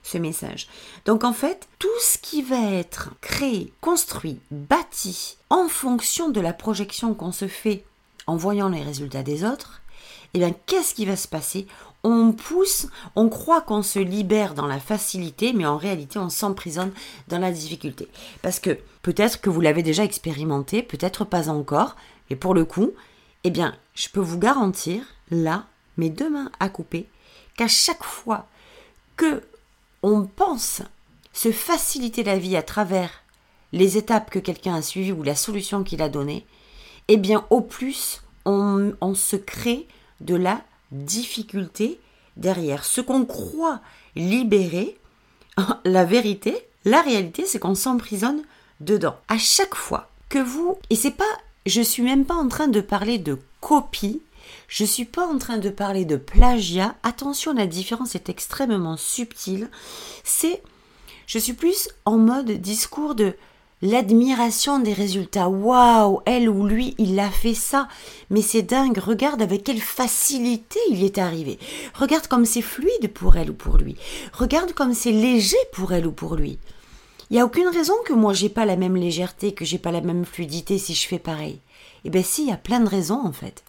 ce 0.02 0.18
message. 0.18 0.68
Donc 1.06 1.24
en 1.24 1.34
fait, 1.34 1.68
tout 1.78 2.00
ce 2.02 2.18
qui 2.18 2.42
va 2.42 2.72
être 2.72 3.12
créé, 3.22 3.72
construit, 3.82 4.40
bâti 4.50 5.38
en 5.52 5.68
fonction 5.68 6.30
de 6.30 6.42
la 6.42 6.54
projection 6.54 7.14
qu'on 7.14 7.32
se 7.32 7.48
fait 7.48 7.86
en 8.26 8.36
voyant 8.36 8.70
les 8.70 8.82
résultats 8.82 9.22
des 9.22 9.44
autres, 9.44 9.82
eh 10.34 10.40
bien 10.40 10.56
qu'est-ce 10.66 10.96
qui 10.96 11.06
va 11.06 11.16
se 11.16 11.28
passer? 11.28 11.68
On 12.04 12.32
pousse, 12.32 12.88
on 13.16 13.30
croit 13.30 13.62
qu'on 13.62 13.84
se 13.84 14.00
libère 14.00 14.56
dans 14.56 14.66
la 14.66 14.80
facilité, 14.80 15.54
mais 15.54 15.66
en 15.68 15.78
réalité 15.78 16.18
on 16.18 16.30
s'emprisonne 16.30 16.94
dans 17.28 17.40
la 17.40 17.52
difficulté. 17.52 18.08
Parce 18.42 18.60
que 18.60 18.80
peut-être 19.04 19.40
que 19.40 19.52
vous 19.52 19.62
l'avez 19.62 19.84
déjà 19.84 20.04
expérimenté, 20.04 20.82
peut-être 20.82 21.26
pas 21.26 21.50
encore, 21.50 21.96
et 22.32 22.36
pour 22.36 22.56
le 22.56 22.66
coup, 22.66 22.92
eh 23.44 23.52
bien 23.52 23.76
je 23.94 24.10
peux 24.10 24.20
vous 24.20 24.40
garantir, 24.40 25.04
là, 25.30 25.66
mes 25.98 26.10
deux 26.10 26.30
mains 26.30 26.52
à 26.60 26.70
couper, 26.70 27.08
qu'à 27.58 27.68
chaque 27.68 28.04
fois 28.04 28.48
que 29.18 29.44
on 30.04 30.24
pense 30.24 30.82
se 31.34 31.52
faciliter 31.52 32.24
la 32.24 32.38
vie 32.38 32.56
à 32.56 32.64
travers 32.64 33.24
les 33.74 33.98
étapes 33.98 34.30
que 34.30 34.40
quelqu'un 34.40 34.76
a 34.76 34.82
suivies 34.82 35.12
ou 35.12 35.24
la 35.24 35.36
solution 35.36 35.84
qu'il 35.84 36.02
a 36.02 36.10
donnée, 36.10 36.46
eh 37.10 37.18
bien 37.18 37.46
au 37.50 37.62
plus 37.62 38.22
on, 38.46 38.94
on 39.02 39.14
se 39.14 39.36
crée 39.36 39.88
de 40.22 40.36
la 40.36 40.62
difficulté 40.92 42.00
derrière. 42.38 42.86
Ce 42.86 43.02
qu'on 43.02 43.26
croit 43.26 43.82
libérer, 44.16 44.98
la 45.86 46.06
vérité, 46.06 46.56
la 46.86 47.02
réalité, 47.02 47.46
c'est 47.46 47.60
qu'on 47.60 47.76
s'emprisonne 47.76 48.42
dedans. 48.80 49.18
À 49.28 49.38
chaque 49.38 49.76
fois 49.76 50.10
que 50.30 50.40
vous, 50.40 50.78
et 50.90 50.96
c'est 50.96 51.12
pas, 51.12 51.26
je 51.66 51.82
suis 51.82 52.04
même 52.04 52.26
pas 52.26 52.36
en 52.36 52.48
train 52.48 52.68
de 52.68 52.82
parler 52.82 53.18
de 53.18 53.40
copie, 53.60 54.22
je 54.68 54.84
ne 54.84 54.88
suis 54.88 55.06
pas 55.06 55.26
en 55.26 55.38
train 55.38 55.58
de 55.58 55.70
parler 55.70 56.04
de 56.04 56.18
plagiat. 56.18 56.96
Attention, 57.04 57.54
la 57.54 57.68
différence 57.68 58.16
est 58.16 58.30
extrêmement 58.30 58.98
subtile. 58.98 59.70
C'est, 60.24 60.62
je 61.26 61.40
suis 61.40 61.54
plus 61.54 61.90
en 62.06 62.18
mode 62.18 62.52
discours 62.52 63.16
de 63.16 63.34
l'admiration 63.82 64.80
des 64.80 64.92
résultats. 64.92 65.48
Waouh, 65.48 66.20
elle 66.26 66.50
ou 66.50 66.68
lui, 66.68 66.96
il 66.98 67.18
a 67.20 67.30
fait 67.30 67.54
ça. 67.54 67.88
Mais 68.30 68.42
c'est 68.42 68.62
dingue. 68.62 68.98
Regarde 68.98 69.42
avec 69.42 69.64
quelle 69.64 69.80
facilité 69.80 70.80
il 70.90 71.04
est 71.04 71.18
arrivé. 71.18 71.60
Regarde 71.94 72.28
comme 72.28 72.46
c'est 72.46 72.62
fluide 72.62 73.14
pour 73.14 73.38
elle 73.38 73.52
ou 73.52 73.56
pour 73.56 73.78
lui. 73.78 73.96
Regarde 74.34 74.74
comme 74.74 74.94
c'est 74.94 75.12
léger 75.12 75.58
pour 75.72 75.94
elle 75.94 76.08
ou 76.08 76.12
pour 76.12 76.36
lui. 76.36 76.60
Il 77.30 77.34
n'y 77.34 77.40
a 77.40 77.46
aucune 77.46 77.68
raison 77.68 77.94
que 78.06 78.14
moi 78.14 78.34
j'ai 78.34 78.50
pas 78.50 78.66
la 78.66 78.78
même 78.78 78.96
légèreté, 78.96 79.54
que 79.54 79.66
j'ai 79.66 79.78
pas 79.78 79.92
la 79.92 80.02
même 80.02 80.26
fluidité 80.26 80.78
si 80.78 80.94
je 80.94 81.08
fais 81.08 81.20
pareil. 81.20 81.60
Eh 82.06 82.10
bien 82.10 82.24
si, 82.24 82.44
il 82.44 82.50
y 82.50 82.54
a 82.54 82.58
plein 82.58 82.80
de 82.80 82.90
raisons 82.90 83.22
en 83.26 83.34
fait. 83.34 83.64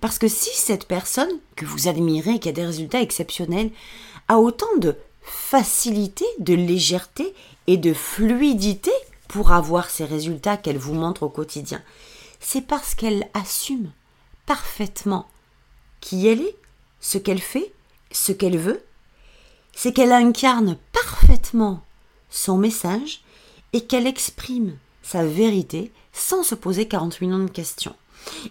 Parce 0.00 0.18
que 0.18 0.28
si 0.28 0.50
cette 0.54 0.86
personne 0.86 1.30
que 1.56 1.64
vous 1.64 1.88
admirez, 1.88 2.38
qui 2.38 2.48
a 2.48 2.52
des 2.52 2.64
résultats 2.64 3.00
exceptionnels, 3.00 3.70
a 4.28 4.38
autant 4.38 4.76
de 4.78 4.96
facilité, 5.22 6.24
de 6.38 6.54
légèreté 6.54 7.34
et 7.66 7.76
de 7.76 7.92
fluidité 7.92 8.90
pour 9.28 9.52
avoir 9.52 9.90
ces 9.90 10.04
résultats 10.04 10.56
qu'elle 10.56 10.78
vous 10.78 10.94
montre 10.94 11.22
au 11.22 11.28
quotidien, 11.28 11.80
c'est 12.40 12.66
parce 12.66 12.94
qu'elle 12.94 13.28
assume 13.34 13.90
parfaitement 14.46 15.28
qui 16.00 16.26
elle 16.26 16.42
est, 16.42 16.56
ce 17.00 17.18
qu'elle 17.18 17.40
fait, 17.40 17.72
ce 18.10 18.32
qu'elle 18.32 18.58
veut, 18.58 18.82
c'est 19.74 19.92
qu'elle 19.92 20.12
incarne 20.12 20.76
parfaitement 20.92 21.82
son 22.30 22.58
message 22.58 23.22
et 23.72 23.82
qu'elle 23.86 24.06
exprime 24.06 24.76
sa 25.02 25.24
vérité 25.24 25.92
sans 26.12 26.42
se 26.42 26.54
poser 26.54 26.86
40 26.86 27.20
millions 27.20 27.44
de 27.44 27.50
questions. 27.50 27.94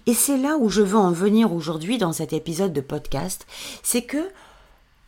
Et 0.06 0.13
c'est 0.13 0.38
là 0.38 0.58
où 0.58 0.70
je 0.70 0.82
veux 0.82 0.98
en 0.98 1.12
venir 1.12 1.54
aujourd'hui 1.54 1.98
dans 1.98 2.13
cet 2.13 2.34
épisode 2.34 2.74
de 2.74 2.82
podcast, 2.82 3.46
c'est 3.84 4.04
que 4.04 4.30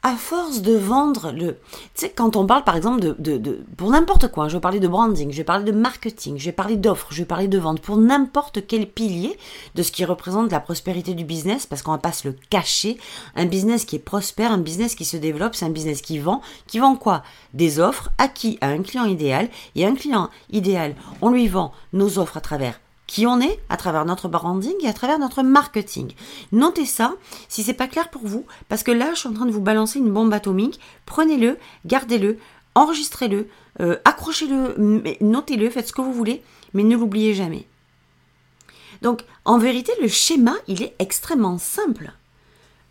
à 0.05 0.17
force 0.17 0.61
de 0.61 0.75
vendre 0.75 1.31
le... 1.31 1.53
Tu 1.53 2.01
sais, 2.01 2.09
quand 2.09 2.35
on 2.35 2.45
parle 2.45 2.65
par 2.65 2.75
exemple 2.75 2.99
de... 2.99 3.37
de, 3.37 3.63
pour 3.77 3.89
n'importe 3.89 4.27
quoi, 4.27 4.49
je 4.49 4.57
vais 4.57 4.61
parler 4.61 4.81
de 4.81 4.87
branding, 4.89 5.31
je 5.31 5.37
vais 5.37 5.45
parler 5.45 5.63
de 5.63 5.71
marketing, 5.71 6.37
je 6.37 6.45
vais 6.45 6.51
parler 6.51 6.75
d'offres, 6.75 7.07
je 7.11 7.19
vais 7.19 7.25
parler 7.25 7.47
de 7.47 7.57
vente, 7.57 7.79
pour 7.79 7.95
n'importe 7.95 8.67
quel 8.67 8.85
pilier 8.85 9.37
de 9.75 9.81
ce 9.81 9.93
qui 9.93 10.03
représente 10.03 10.51
la 10.51 10.59
prospérité 10.59 11.13
du 11.13 11.23
business, 11.23 11.65
parce 11.65 11.81
qu'on 11.81 11.93
va 11.93 11.99
pas 11.99 12.11
se 12.11 12.27
le 12.27 12.35
cacher, 12.49 12.97
un 13.37 13.45
business 13.45 13.85
qui 13.85 13.95
est 13.95 13.99
prospère, 13.99 14.51
un 14.51 14.57
business 14.57 14.95
qui 14.95 15.05
se 15.05 15.15
développe, 15.15 15.55
c'est 15.55 15.65
un 15.65 15.69
business 15.69 16.01
qui 16.01 16.19
vend. 16.19 16.41
Qui 16.67 16.79
vend 16.79 16.97
quoi? 16.97 17.23
Des 17.53 17.79
offres 17.79 18.11
à 18.17 18.27
À 18.61 18.67
un 18.67 18.81
client 18.81 19.05
idéal. 19.05 19.49
Et 19.75 19.85
un 19.85 19.95
client 19.95 20.29
idéal, 20.51 20.95
on 21.21 21.29
lui 21.29 21.47
vend 21.47 21.71
nos 21.93 22.19
offres 22.19 22.35
à 22.37 22.41
travers 22.41 22.79
qui 23.13 23.27
on 23.27 23.39
est 23.39 23.59
à 23.69 23.77
travers 23.77 24.05
notre 24.05 24.27
branding 24.27 24.73
et 24.81 24.87
à 24.87 24.93
travers 24.93 25.19
notre 25.19 25.43
marketing. 25.43 26.13
Notez 26.51 26.87
ça 26.87 27.13
si 27.47 27.61
c'est 27.61 27.75
pas 27.75 27.85
clair 27.85 28.09
pour 28.09 28.25
vous, 28.25 28.47
parce 28.69 28.81
que 28.81 28.89
là, 28.89 29.11
je 29.13 29.19
suis 29.19 29.29
en 29.29 29.33
train 29.33 29.45
de 29.45 29.51
vous 29.51 29.61
balancer 29.61 29.99
une 29.99 30.11
bombe 30.11 30.33
atomique. 30.33 30.79
Prenez-le, 31.05 31.59
gardez-le, 31.85 32.39
enregistrez-le, 32.73 33.47
euh, 33.81 33.97
accrochez-le, 34.03 35.03
notez-le, 35.21 35.69
faites 35.69 35.89
ce 35.89 35.93
que 35.93 36.01
vous 36.01 36.11
voulez, 36.11 36.41
mais 36.73 36.81
ne 36.81 36.97
l'oubliez 36.97 37.35
jamais. 37.35 37.67
Donc, 39.03 39.25
en 39.45 39.59
vérité, 39.59 39.91
le 40.01 40.07
schéma, 40.07 40.55
il 40.67 40.81
est 40.81 40.95
extrêmement 40.97 41.59
simple. 41.59 42.13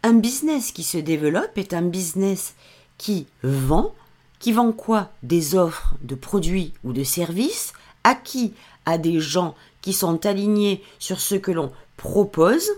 Un 0.04 0.12
business 0.12 0.70
qui 0.70 0.84
se 0.84 0.98
développe 0.98 1.58
est 1.58 1.74
un 1.74 1.82
business 1.82 2.54
qui 2.96 3.26
vend, 3.42 3.92
qui 4.38 4.52
vend 4.52 4.70
quoi? 4.70 5.10
Des 5.24 5.56
offres 5.56 5.94
de 6.00 6.14
produits 6.14 6.74
ou 6.84 6.92
de 6.92 7.02
services 7.02 7.72
acquis 8.04 8.54
à 8.86 8.98
des 8.98 9.18
gens 9.20 9.54
qui 9.82 9.92
sont 9.92 10.24
alignés 10.24 10.82
sur 10.98 11.20
ce 11.20 11.34
que 11.34 11.50
l'on 11.50 11.70
propose, 11.96 12.70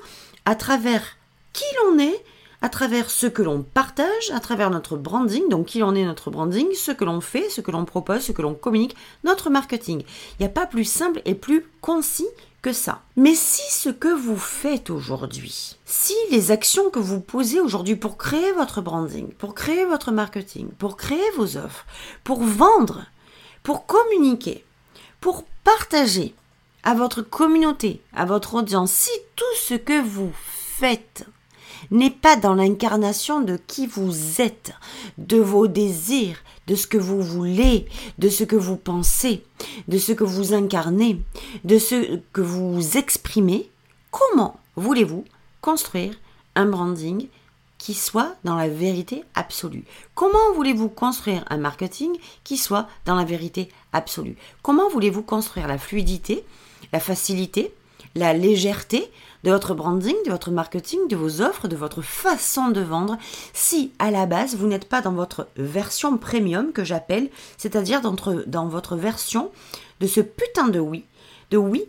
à 0.45 0.57
travers 0.57 1.03
qui 1.53 1.65
l'on 1.83 1.99
est, 1.99 2.25
à 2.61 2.69
travers 2.71 3.11
ce 3.11 3.27
que 3.27 3.43
l'on 3.43 3.63
partage, 3.63 4.31
à 4.33 4.41
travers 4.41 4.71
notre 4.71 4.97
branding, 4.97 5.49
donc 5.51 5.67
qui 5.67 5.79
l'on 5.81 5.95
est 5.95 6.05
notre 6.05 6.31
branding, 6.31 6.67
ce 6.75 6.93
que 6.93 7.05
l'on 7.05 7.21
fait, 7.21 7.51
ce 7.51 7.61
que 7.61 7.71
l'on 7.71 7.85
propose, 7.85 8.23
ce 8.23 8.33
que 8.33 8.43
l'on 8.43 8.55
communique, 8.55 8.97
notre 9.23 9.51
marketing. 9.51 10.03
Il 10.03 10.43
n'y 10.43 10.47
a 10.47 10.51
pas 10.51 10.67
plus 10.67 10.87
simple 10.87 11.21
et 11.27 11.35
plus 11.35 11.67
concis 11.83 12.27
que 12.63 12.73
ça. 12.73 13.03
Mais 13.17 13.35
si 13.35 13.71
ce 13.71 13.91
que 13.91 14.09
vous 14.09 14.39
faites 14.39 14.89
aujourd'hui, 14.89 15.77
si 15.85 16.15
les 16.31 16.51
actions 16.51 16.89
que 16.89 16.99
vous 16.99 17.21
posez 17.21 17.61
aujourd'hui 17.61 17.97
pour 17.97 18.17
créer 18.17 18.53
votre 18.53 18.81
branding, 18.81 19.29
pour 19.35 19.55
créer 19.55 19.85
votre 19.85 20.11
marketing, 20.11 20.69
pour 20.79 20.97
créer 20.97 21.31
vos 21.37 21.59
offres, 21.59 21.85
pour 22.25 22.43
vendre, 22.43 23.05
pour 23.63 23.85
communiquer, 23.85 24.65
pour 25.21 25.45
partager, 25.65 26.35
à 26.85 26.95
votre 26.95 27.23
communauté, 27.23 28.01
à 28.15 28.27
votre 28.27 28.55
audience, 28.55 28.93
si 28.93 29.11
tout 29.35 29.45
ce 29.59 29.75
que 29.75 30.01
vous 30.01 30.33
faites 30.35 31.27
n'est 31.91 32.11
pas 32.11 32.37
dans 32.37 32.55
l'incarnation 32.55 33.41
de 33.41 33.59
qui 33.67 33.87
vous 33.87 34.41
êtes, 34.41 34.73
de 35.19 35.39
vos 35.39 35.67
désirs, 35.67 36.37
de 36.67 36.75
ce 36.75 36.87
que 36.87 36.99
vous 36.99 37.23
voulez, 37.23 37.87
de 38.19 38.29
ce 38.29 38.45
que 38.45 38.57
vous 38.57 38.77
pensez, 38.77 39.45
de 39.89 39.99
ce 39.99 40.13
que 40.13 40.25
vous 40.25 40.55
incarnez, 40.55 41.21
de 41.65 41.79
ce 41.79 42.21
que 42.33 42.41
vous 42.41 42.97
exprimez, 42.97 43.71
comment 44.11 44.61
voulez-vous 44.77 45.25
construire 45.61 46.15
un 46.55 46.67
branding 46.67 47.29
qui 47.79 47.95
soit 47.95 48.37
dans 48.45 48.57
la 48.57 48.69
vérité 48.69 49.25
absolue? 49.35 49.85
Comment 50.15 50.53
voulez-vous 50.55 50.89
construire 50.89 51.45
un 51.51 51.59
marketing 51.59 52.17
qui 52.45 52.57
soit 52.57 52.89
dans 53.05 53.15
la 53.15 53.25
vérité 53.25 53.69
absolue? 53.93 54.37
Comment 54.63 54.89
voulez-vous 54.89 55.23
construire 55.23 55.69
la 55.69 55.79
fluidité, 55.79 56.45
la 56.93 57.01
facilité, 57.01 57.73
la 58.15 58.33
légèreté 58.33 59.11
de 59.45 59.51
votre 59.51 59.75
branding, 59.75 60.15
de 60.25 60.31
votre 60.31 60.51
marketing, 60.51 61.07
de 61.09 61.17
vos 61.17 61.43
offres, 61.43 61.69
de 61.69 61.77
votre 61.77 62.01
façon 62.01 62.69
de 62.69 62.81
vendre, 62.81 63.19
si 63.53 63.93
à 63.99 64.11
la 64.11 64.25
base 64.25 64.57
vous 64.57 64.67
n'êtes 64.67 64.89
pas 64.89 65.03
dans 65.03 65.13
votre 65.13 65.49
version 65.57 66.17
premium 66.17 66.73
que 66.73 66.83
j'appelle, 66.83 67.29
c'est-à-dire 67.59 68.01
dans, 68.01 68.67
votre 68.67 68.97
version 68.97 69.51
de 70.01 70.07
ce 70.07 70.21
putain 70.21 70.69
de 70.69 70.81
oui, 70.81 71.05
de 71.51 71.59
oui, 71.59 71.85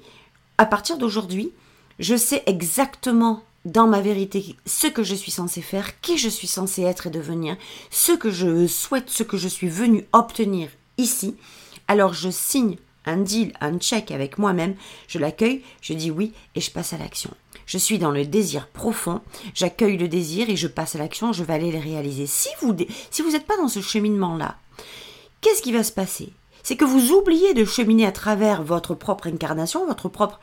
à 0.57 0.65
partir 0.65 0.97
d'aujourd'hui, 0.97 1.51
je 1.99 2.17
sais 2.17 2.43
exactement 2.45 3.41
dans 3.63 3.87
ma 3.87 4.01
vérité 4.01 4.57
ce 4.65 4.87
que 4.87 5.03
je 5.03 5.15
suis 5.15 5.31
censé 5.31 5.61
faire, 5.61 6.01
qui 6.01 6.17
je 6.17 6.29
suis 6.29 6.47
censé 6.47 6.83
être 6.83 7.07
et 7.07 7.09
devenir, 7.11 7.55
ce 7.89 8.11
que 8.11 8.31
je 8.31 8.67
souhaite, 8.67 9.09
ce 9.09 9.23
que 9.23 9.37
je 9.37 9.47
suis 9.47 9.69
venu 9.69 10.05
obtenir 10.11 10.69
ici, 10.97 11.35
alors 11.87 12.13
je 12.13 12.29
signe 12.29 12.75
un 13.05 13.17
deal, 13.17 13.53
un 13.61 13.77
check 13.77 14.11
avec 14.11 14.37
moi-même, 14.37 14.75
je 15.07 15.19
l'accueille, 15.19 15.63
je 15.81 15.93
dis 15.93 16.11
oui 16.11 16.33
et 16.55 16.61
je 16.61 16.71
passe 16.71 16.93
à 16.93 16.97
l'action. 16.97 17.31
Je 17.65 17.77
suis 17.77 17.97
dans 17.97 18.11
le 18.11 18.25
désir 18.25 18.67
profond, 18.67 19.21
j'accueille 19.53 19.97
le 19.97 20.07
désir 20.07 20.49
et 20.49 20.55
je 20.55 20.67
passe 20.67 20.95
à 20.95 20.99
l'action, 20.99 21.33
je 21.33 21.43
vais 21.43 21.53
aller 21.53 21.71
le 21.71 21.79
réaliser. 21.79 22.27
Si 22.27 22.49
vous 22.61 22.75
si 23.09 23.21
vous 23.21 23.31
n'êtes 23.31 23.47
pas 23.47 23.57
dans 23.57 23.67
ce 23.67 23.81
cheminement-là, 23.81 24.57
qu'est-ce 25.41 25.61
qui 25.61 25.71
va 25.71 25.83
se 25.83 25.91
passer? 25.91 26.31
C'est 26.63 26.75
que 26.75 26.85
vous 26.85 27.11
oubliez 27.11 27.53
de 27.53 27.65
cheminer 27.65 28.05
à 28.05 28.11
travers 28.11 28.63
votre 28.63 28.95
propre 28.95 29.27
incarnation, 29.27 29.85
votre 29.85 30.09
propre 30.09 30.39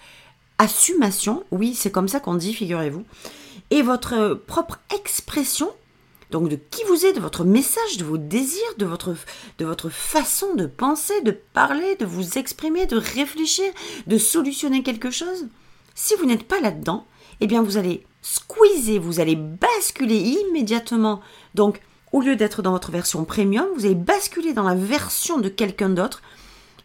assumation, 0.58 1.44
oui, 1.50 1.74
c'est 1.74 1.90
comme 1.90 2.08
ça 2.08 2.20
qu'on 2.20 2.34
dit, 2.34 2.54
figurez-vous, 2.54 3.04
et 3.70 3.82
votre 3.82 4.34
propre 4.46 4.78
expression, 4.94 5.70
donc 6.32 6.48
de 6.48 6.56
qui 6.56 6.82
vous 6.88 7.04
êtes, 7.06 7.14
de 7.14 7.20
votre 7.20 7.44
message, 7.44 7.98
de 7.98 8.04
vos 8.04 8.16
désirs, 8.16 8.74
de 8.78 8.86
votre, 8.86 9.90
façon 9.90 10.54
de 10.54 10.66
penser, 10.66 11.20
de 11.20 11.30
parler, 11.30 11.94
de 11.96 12.06
vous 12.06 12.38
exprimer, 12.38 12.86
de 12.86 12.96
réfléchir, 12.96 13.70
de 14.06 14.18
solutionner 14.18 14.82
quelque 14.82 15.10
chose? 15.10 15.46
Si 15.94 16.14
vous 16.16 16.24
n'êtes 16.24 16.48
pas 16.48 16.60
là-dedans, 16.60 17.06
eh 17.40 17.46
bien 17.46 17.62
vous 17.62 17.76
allez 17.76 18.04
squeezer, 18.22 18.98
vous 18.98 19.20
allez 19.20 19.36
basculer 19.36 20.16
immédiatement. 20.16 21.20
Donc, 21.54 21.80
au 22.12 22.22
lieu 22.22 22.34
d'être 22.34 22.62
dans 22.62 22.72
votre 22.72 22.90
version 22.90 23.24
premium, 23.24 23.66
vous 23.76 23.84
allez 23.84 23.94
basculer 23.94 24.54
dans 24.54 24.62
la 24.62 24.74
version 24.74 25.38
de 25.38 25.50
quelqu'un 25.50 25.90
d'autre. 25.90 26.22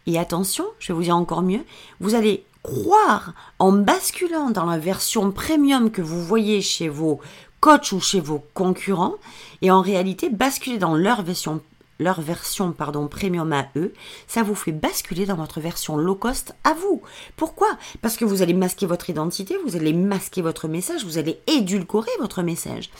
Et 0.06 0.18
attention, 0.18 0.66
je 0.78 0.88
vais 0.88 0.94
vous 0.94 1.02
dire 1.04 1.16
encore 1.16 1.42
mieux, 1.42 1.64
vous 2.00 2.14
allez 2.14 2.44
croire 2.62 3.32
en 3.58 3.72
basculant 3.72 4.50
dans 4.50 4.66
la 4.66 4.78
version 4.78 5.30
premium 5.32 5.90
que 5.90 6.02
vous 6.02 6.22
voyez 6.22 6.60
chez 6.60 6.88
vos 6.88 7.20
coachs 7.60 7.92
ou 7.92 8.00
chez 8.00 8.20
vos 8.20 8.44
concurrents 8.54 9.14
et 9.62 9.70
en 9.70 9.80
réalité 9.80 10.30
basculer 10.30 10.78
dans 10.78 10.94
leur 10.94 11.22
version 11.22 11.60
leur 11.98 12.20
version 12.20 12.72
pardon 12.72 13.08
premium 13.08 13.52
à 13.52 13.66
eux, 13.76 13.92
ça 14.26 14.42
vous 14.42 14.54
fait 14.54 14.72
basculer 14.72 15.26
dans 15.26 15.34
votre 15.34 15.60
version 15.60 15.96
low 15.96 16.14
cost 16.14 16.54
à 16.64 16.74
vous. 16.74 17.02
Pourquoi? 17.36 17.68
Parce 18.00 18.16
que 18.16 18.24
vous 18.24 18.42
allez 18.42 18.54
masquer 18.54 18.86
votre 18.86 19.10
identité, 19.10 19.56
vous 19.66 19.76
allez 19.76 19.92
masquer 19.92 20.42
votre 20.42 20.68
message, 20.68 21.04
vous 21.04 21.18
allez 21.18 21.40
édulcorer 21.46 22.10
votre 22.20 22.42
message. 22.42 22.90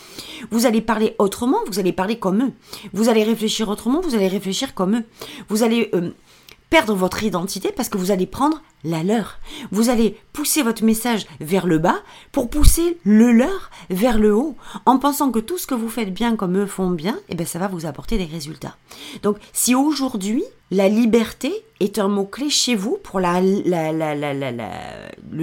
Vous 0.50 0.66
allez 0.66 0.80
parler 0.80 1.14
autrement, 1.18 1.58
vous 1.66 1.78
allez 1.78 1.92
parler 1.92 2.18
comme 2.18 2.42
eux. 2.42 2.52
Vous 2.92 3.08
allez 3.08 3.22
réfléchir 3.22 3.68
autrement, 3.68 4.00
vous 4.00 4.14
allez 4.14 4.28
réfléchir 4.28 4.74
comme 4.74 4.96
eux. 4.96 5.04
Vous 5.48 5.62
allez 5.62 5.90
euh, 5.94 6.10
perdre 6.70 6.94
votre 6.94 7.22
identité 7.22 7.72
parce 7.72 7.88
que 7.88 7.98
vous 7.98 8.10
allez 8.10 8.26
prendre 8.26 8.62
la 8.84 9.02
leur. 9.02 9.38
Vous 9.70 9.88
allez 9.88 10.18
pousser 10.32 10.62
votre 10.62 10.84
message 10.84 11.26
vers 11.40 11.66
le 11.66 11.78
bas 11.78 11.98
pour 12.30 12.50
pousser 12.50 12.98
le 13.04 13.32
leur 13.32 13.70
vers 13.90 14.18
le 14.18 14.34
haut 14.34 14.56
en 14.86 14.98
pensant 14.98 15.30
que 15.30 15.38
tout 15.38 15.58
ce 15.58 15.66
que 15.66 15.74
vous 15.74 15.88
faites 15.88 16.12
bien 16.12 16.36
comme 16.36 16.58
eux 16.58 16.66
font 16.66 16.90
bien, 16.90 17.14
et 17.14 17.30
eh 17.30 17.34
bien 17.34 17.46
ça 17.46 17.58
va 17.58 17.68
vous 17.68 17.86
apporter 17.86 18.18
des 18.18 18.26
résultats. 18.26 18.76
Donc 19.22 19.38
si 19.52 19.74
aujourd'hui 19.74 20.44
la 20.70 20.88
liberté 20.88 21.52
est 21.80 21.98
un 21.98 22.08
mot-clé 22.08 22.50
chez 22.50 22.74
vous 22.74 22.98
pour 23.02 23.20
le 23.20 23.66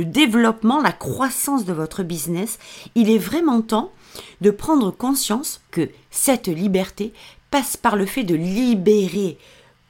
développement, 0.04 0.82
la 0.82 0.92
croissance 0.92 1.66
de 1.66 1.74
votre 1.74 2.04
business, 2.04 2.60
il 2.94 3.10
est 3.10 3.18
vraiment 3.18 3.62
temps 3.62 3.92
de 4.42 4.52
prendre 4.52 4.92
conscience 4.92 5.62
que 5.72 5.90
cette 6.12 6.48
liberté 6.48 7.12
passe 7.52 7.78
par 7.78 7.96
le 7.96 8.06
fait 8.06 8.24
de 8.24 8.36
libérer 8.36 9.38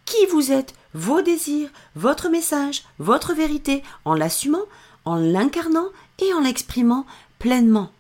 qui 0.06 0.26
vous 0.32 0.52
êtes, 0.52 0.74
vos 0.96 1.22
désirs, 1.22 1.70
votre 1.96 2.30
message, 2.30 2.84
votre 2.98 3.36
vérité, 3.36 3.84
en 4.06 4.16
l'assumant, 4.16 4.66
en 5.04 5.16
l'incarnant 5.16 5.90
et 6.20 6.34
en 6.34 6.40
l'exprimant 6.40 7.06
pleinement. 7.38 7.92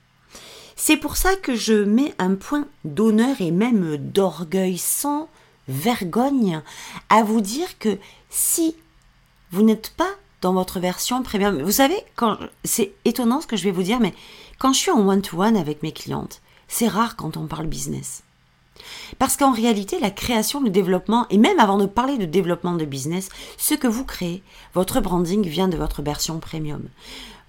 C'est 0.76 0.98
pour 0.98 1.18
ça 1.18 1.36
que 1.36 1.56
je 1.56 1.74
mets 1.74 2.16
un 2.18 2.36
point 2.36 2.68
d'honneur 2.84 3.40
et 3.40 3.52
même 3.52 3.98
d'orgueil 3.98 4.78
sans 4.78 5.30
vergogne 5.68 6.62
à 7.10 7.24
vous 7.24 7.42
dire 7.42 7.78
que 7.80 7.98
si 8.30 8.76
vous 9.52 9.64
n'êtes 9.64 9.92
pas 9.92 10.10
dans 10.42 10.54
votre 10.54 10.80
version 10.80 11.22
premium, 11.22 11.62
vous 11.62 11.72
savez, 11.72 11.98
c'est 12.64 12.94
étonnant 13.04 13.42
ce 13.42 13.48
que 13.48 13.58
je 13.58 13.64
vais 13.64 13.72
vous 13.72 13.84
dire, 13.84 14.00
mais 14.00 14.14
quand 14.58 14.74
je 14.74 14.80
suis 14.80 14.92
en 14.92 15.08
one-to-one 15.08 15.58
avec 15.58 15.84
mes 15.84 15.92
clientes, 15.92 16.42
c'est 16.68 16.88
rare 16.88 17.16
quand 17.16 17.38
on 17.38 17.48
parle 17.48 17.68
business. 17.68 18.24
Parce 19.20 19.38
qu'en 19.38 19.52
réalité, 19.52 20.00
la 20.00 20.12
création, 20.12 20.62
le 20.62 20.70
développement, 20.70 21.26
et 21.30 21.38
même 21.38 21.60
avant 21.60 21.78
de 21.78 21.86
parler 21.86 22.18
de 22.18 22.26
développement 22.26 22.74
de 22.74 22.86
business, 22.86 23.30
ce 23.58 23.74
que 23.74 23.88
vous 23.88 24.06
créez, 24.06 24.44
votre 24.74 25.00
branding 25.02 25.48
vient 25.48 25.68
de 25.68 25.78
votre 25.78 26.02
version 26.02 26.40
premium. 26.40 26.84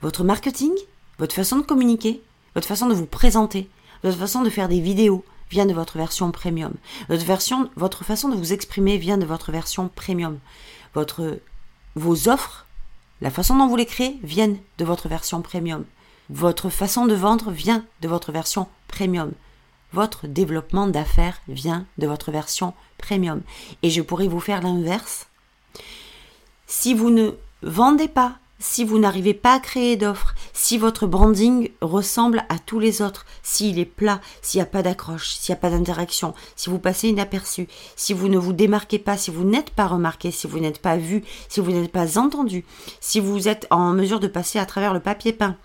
Votre 0.03 0.25
marketing, 0.25 0.73
votre 1.19 1.35
façon 1.35 1.57
de 1.57 1.63
communiquer, 1.63 2.23
votre 2.55 2.69
façon 2.69 2.87
de 2.87 2.95
vous 2.95 3.07
présenter, 3.07 3.69
votre 4.03 4.19
façon 4.19 4.43
de 4.43 4.51
faire 4.51 4.69
des 4.69 4.81
vidéos 4.81 5.25
vient 5.51 5.67
de 5.67 5.73
votre 5.73 5.97
version 5.97 6.31
premium. 6.33 6.75
Votre, 7.09 8.05
façon 8.05 8.29
de 8.29 8.37
vous 8.37 8.53
exprimer 8.53 8.99
vient 8.99 9.19
de 9.19 9.27
votre 9.27 9.53
version 9.53 9.89
premium. 9.95 10.39
Vos 11.95 12.29
offres, 12.29 12.67
la 13.21 13.31
façon 13.31 13.57
dont 13.57 13.69
vous 13.69 13.77
les 13.77 13.87
créez, 13.87 14.19
viennent 14.23 14.59
de 14.79 14.85
votre 14.85 15.09
version 15.09 15.43
premium. 15.43 15.85
Votre 16.29 16.69
façon 16.69 17.07
de 17.07 17.15
vendre 17.15 17.51
vient 17.51 17.85
de 18.03 18.09
votre 18.09 18.33
version 18.33 18.67
premium 18.89 19.33
votre 19.97 20.27
développement 20.27 20.87
d'affaires 20.87 21.41
vient 21.49 21.87
de 21.97 22.07
votre 22.07 22.31
version 22.31 22.75
premium. 22.99 23.41
Et 23.83 23.89
je 23.89 24.03
pourrais 24.03 24.29
vous 24.29 24.41
faire 24.41 24.63
l'inverse. 24.63 25.27
Si 26.67 26.93
vous 26.93 27.09
ne 27.09 27.31
vendez 27.63 28.07
pas, 28.07 28.37
si 28.59 28.85
vous 28.85 28.99
n'arrivez 28.99 29.33
pas 29.33 29.55
à 29.55 29.59
créer 29.59 29.97
d'offres, 29.97 30.35
si 30.53 30.77
votre 30.77 31.07
branding 31.07 31.71
ressemble 31.81 32.45
à 32.51 32.59
tous 32.59 32.79
les 32.79 33.01
autres, 33.01 33.25
s'il 33.43 33.79
est 33.79 33.87
plat, 33.87 34.21
s'il 34.43 34.59
n'y 34.59 34.63
a 34.63 34.67
pas 34.67 34.83
d'accroche, 34.83 35.35
s'il 35.35 35.55
n'y 35.55 35.59
a 35.59 35.61
pas 35.61 35.71
d'interaction, 35.71 36.35
si 36.57 36.69
vous 36.69 36.79
passez 36.79 37.09
inaperçu, 37.09 37.67
si 37.97 38.13
vous 38.13 38.29
ne 38.29 38.39
vous 38.39 38.53
démarquez 38.53 38.99
pas, 38.99 39.17
si 39.17 39.31
vous 39.31 39.45
n'êtes 39.45 39.71
pas 39.71 39.87
remarqué, 39.87 40.31
si 40.31 40.47
vous 40.47 40.59
n'êtes 40.59 40.81
pas 40.81 40.99
vu, 40.99 41.25
si 41.49 41.61
vous 41.61 41.71
n'êtes 41.71 41.93
pas 41.93 42.19
entendu, 42.19 42.67
si 43.01 43.19
vous 43.19 43.49
êtes 43.49 43.67
en 43.71 43.93
mesure 43.93 44.21
de 44.21 44.29
passer 44.29 44.59
à 44.59 44.67
travers 44.67 44.93
le 44.93 45.01
papier 45.01 45.33
peint, 45.33 45.57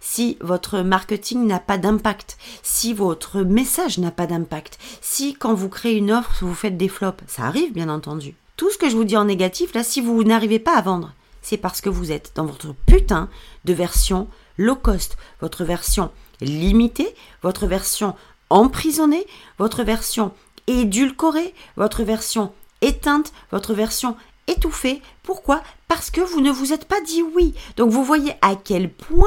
si 0.00 0.36
votre 0.40 0.80
marketing 0.80 1.46
n'a 1.46 1.58
pas 1.58 1.78
d'impact, 1.78 2.38
si 2.62 2.94
votre 2.94 3.42
message 3.42 3.98
n'a 3.98 4.10
pas 4.10 4.26
d'impact, 4.26 4.78
si 5.00 5.34
quand 5.34 5.54
vous 5.54 5.68
créez 5.68 5.96
une 5.96 6.12
offre, 6.12 6.36
vous 6.40 6.54
faites 6.54 6.76
des 6.76 6.88
flops, 6.88 7.22
ça 7.26 7.44
arrive 7.44 7.72
bien 7.72 7.88
entendu. 7.88 8.34
Tout 8.56 8.70
ce 8.70 8.78
que 8.78 8.90
je 8.90 8.96
vous 8.96 9.04
dis 9.04 9.16
en 9.16 9.24
négatif, 9.24 9.74
là, 9.74 9.84
si 9.84 10.00
vous 10.00 10.24
n'arrivez 10.24 10.58
pas 10.58 10.76
à 10.76 10.82
vendre, 10.82 11.12
c'est 11.42 11.56
parce 11.56 11.80
que 11.80 11.88
vous 11.88 12.12
êtes 12.12 12.32
dans 12.34 12.46
votre 12.46 12.74
putain 12.86 13.28
de 13.64 13.72
version 13.72 14.28
low 14.56 14.76
cost, 14.76 15.16
votre 15.40 15.64
version 15.64 16.10
limitée, 16.40 17.14
votre 17.42 17.66
version 17.66 18.14
emprisonnée, 18.50 19.26
votre 19.58 19.82
version 19.82 20.32
édulcorée, 20.66 21.54
votre 21.76 22.02
version 22.02 22.52
éteinte, 22.80 23.32
votre 23.50 23.74
version 23.74 24.16
étouffée. 24.46 25.02
Pourquoi? 25.22 25.62
Parce 25.86 26.10
que 26.10 26.20
vous 26.20 26.40
ne 26.40 26.50
vous 26.50 26.72
êtes 26.72 26.86
pas 26.86 27.00
dit 27.00 27.22
oui. 27.22 27.54
Donc 27.76 27.90
vous 27.90 28.04
voyez 28.04 28.34
à 28.42 28.56
quel 28.56 28.92
point 28.92 29.26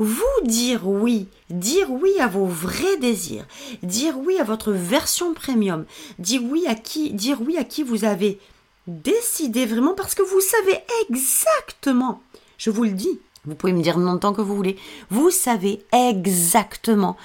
vous 0.00 0.46
dire 0.46 0.88
oui, 0.88 1.28
dire 1.50 1.90
oui 1.90 2.18
à 2.20 2.26
vos 2.26 2.46
vrais 2.46 2.96
désirs, 2.96 3.46
dire 3.82 4.18
oui 4.18 4.38
à 4.38 4.44
votre 4.44 4.72
version 4.72 5.34
premium, 5.34 5.84
dire 6.18 6.40
oui 6.42 6.64
à 6.66 6.74
qui, 6.74 7.12
dire 7.12 7.42
oui 7.42 7.58
à 7.58 7.64
qui 7.64 7.82
vous 7.82 8.06
avez 8.06 8.40
décidé 8.86 9.66
vraiment 9.66 9.92
parce 9.92 10.14
que 10.14 10.22
vous 10.22 10.40
savez 10.40 10.78
exactement, 11.06 12.22
je 12.56 12.70
vous 12.70 12.84
le 12.84 12.92
dis, 12.92 13.20
vous 13.44 13.54
pouvez 13.54 13.74
me 13.74 13.82
dire 13.82 13.98
non 13.98 14.16
tant 14.16 14.32
que 14.32 14.40
vous 14.40 14.56
voulez, 14.56 14.78
vous 15.10 15.30
savez 15.30 15.84
exactement 15.92 17.18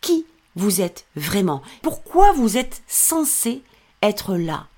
qui 0.00 0.24
vous 0.56 0.80
êtes 0.80 1.04
vraiment, 1.16 1.60
pourquoi 1.82 2.32
vous 2.32 2.56
êtes 2.56 2.80
censé 2.88 3.60
être 4.00 4.34
là, 4.36 4.68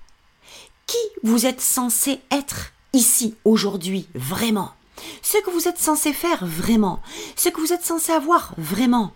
qui 0.85 0.97
vous 1.23 1.45
êtes 1.45 1.61
censé 1.61 2.19
être 2.29 2.73
ici 2.91 3.35
aujourd'hui 3.45 4.09
vraiment? 4.15 4.73
Ce 5.21 5.37
que 5.37 5.49
vous 5.49 5.67
êtes 5.67 5.79
censé 5.79 6.13
faire 6.13 6.45
vraiment, 6.45 7.01
ce 7.35 7.49
que 7.49 7.61
vous 7.61 7.73
êtes 7.73 7.85
censé 7.85 8.11
avoir 8.11 8.53
vraiment, 8.57 9.11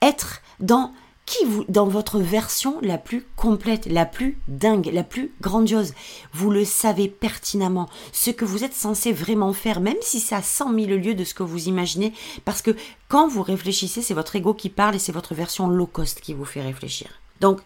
être 0.00 0.42
dans 0.60 0.92
qui 1.26 1.44
vous, 1.44 1.64
dans 1.68 1.86
votre 1.86 2.18
version 2.18 2.78
la 2.82 2.98
plus 2.98 3.24
complète, 3.36 3.86
la 3.86 4.04
plus 4.04 4.38
dingue, 4.48 4.90
la 4.92 5.04
plus 5.04 5.32
grandiose. 5.40 5.94
Vous 6.32 6.50
le 6.50 6.64
savez 6.64 7.08
pertinemment, 7.08 7.88
ce 8.12 8.30
que 8.30 8.44
vous 8.44 8.64
êtes 8.64 8.74
censé 8.74 9.12
vraiment 9.12 9.52
faire, 9.52 9.80
même 9.80 9.96
si 10.00 10.20
c'est 10.20 10.34
à 10.34 10.42
100 10.42 10.74
000 10.74 10.86
lieues 10.98 11.14
de 11.14 11.24
ce 11.24 11.34
que 11.34 11.42
vous 11.42 11.68
imaginez, 11.68 12.12
parce 12.44 12.62
que 12.62 12.76
quand 13.08 13.28
vous 13.28 13.42
réfléchissez, 13.42 14.02
c'est 14.02 14.14
votre 14.14 14.36
ego 14.36 14.52
qui 14.52 14.68
parle 14.68 14.96
et 14.96 14.98
c'est 14.98 15.12
votre 15.12 15.34
version 15.34 15.68
low 15.68 15.86
cost 15.86 16.20
qui 16.20 16.34
vous 16.34 16.44
fait 16.44 16.62
réfléchir. 16.62 17.08
Donc, 17.40 17.60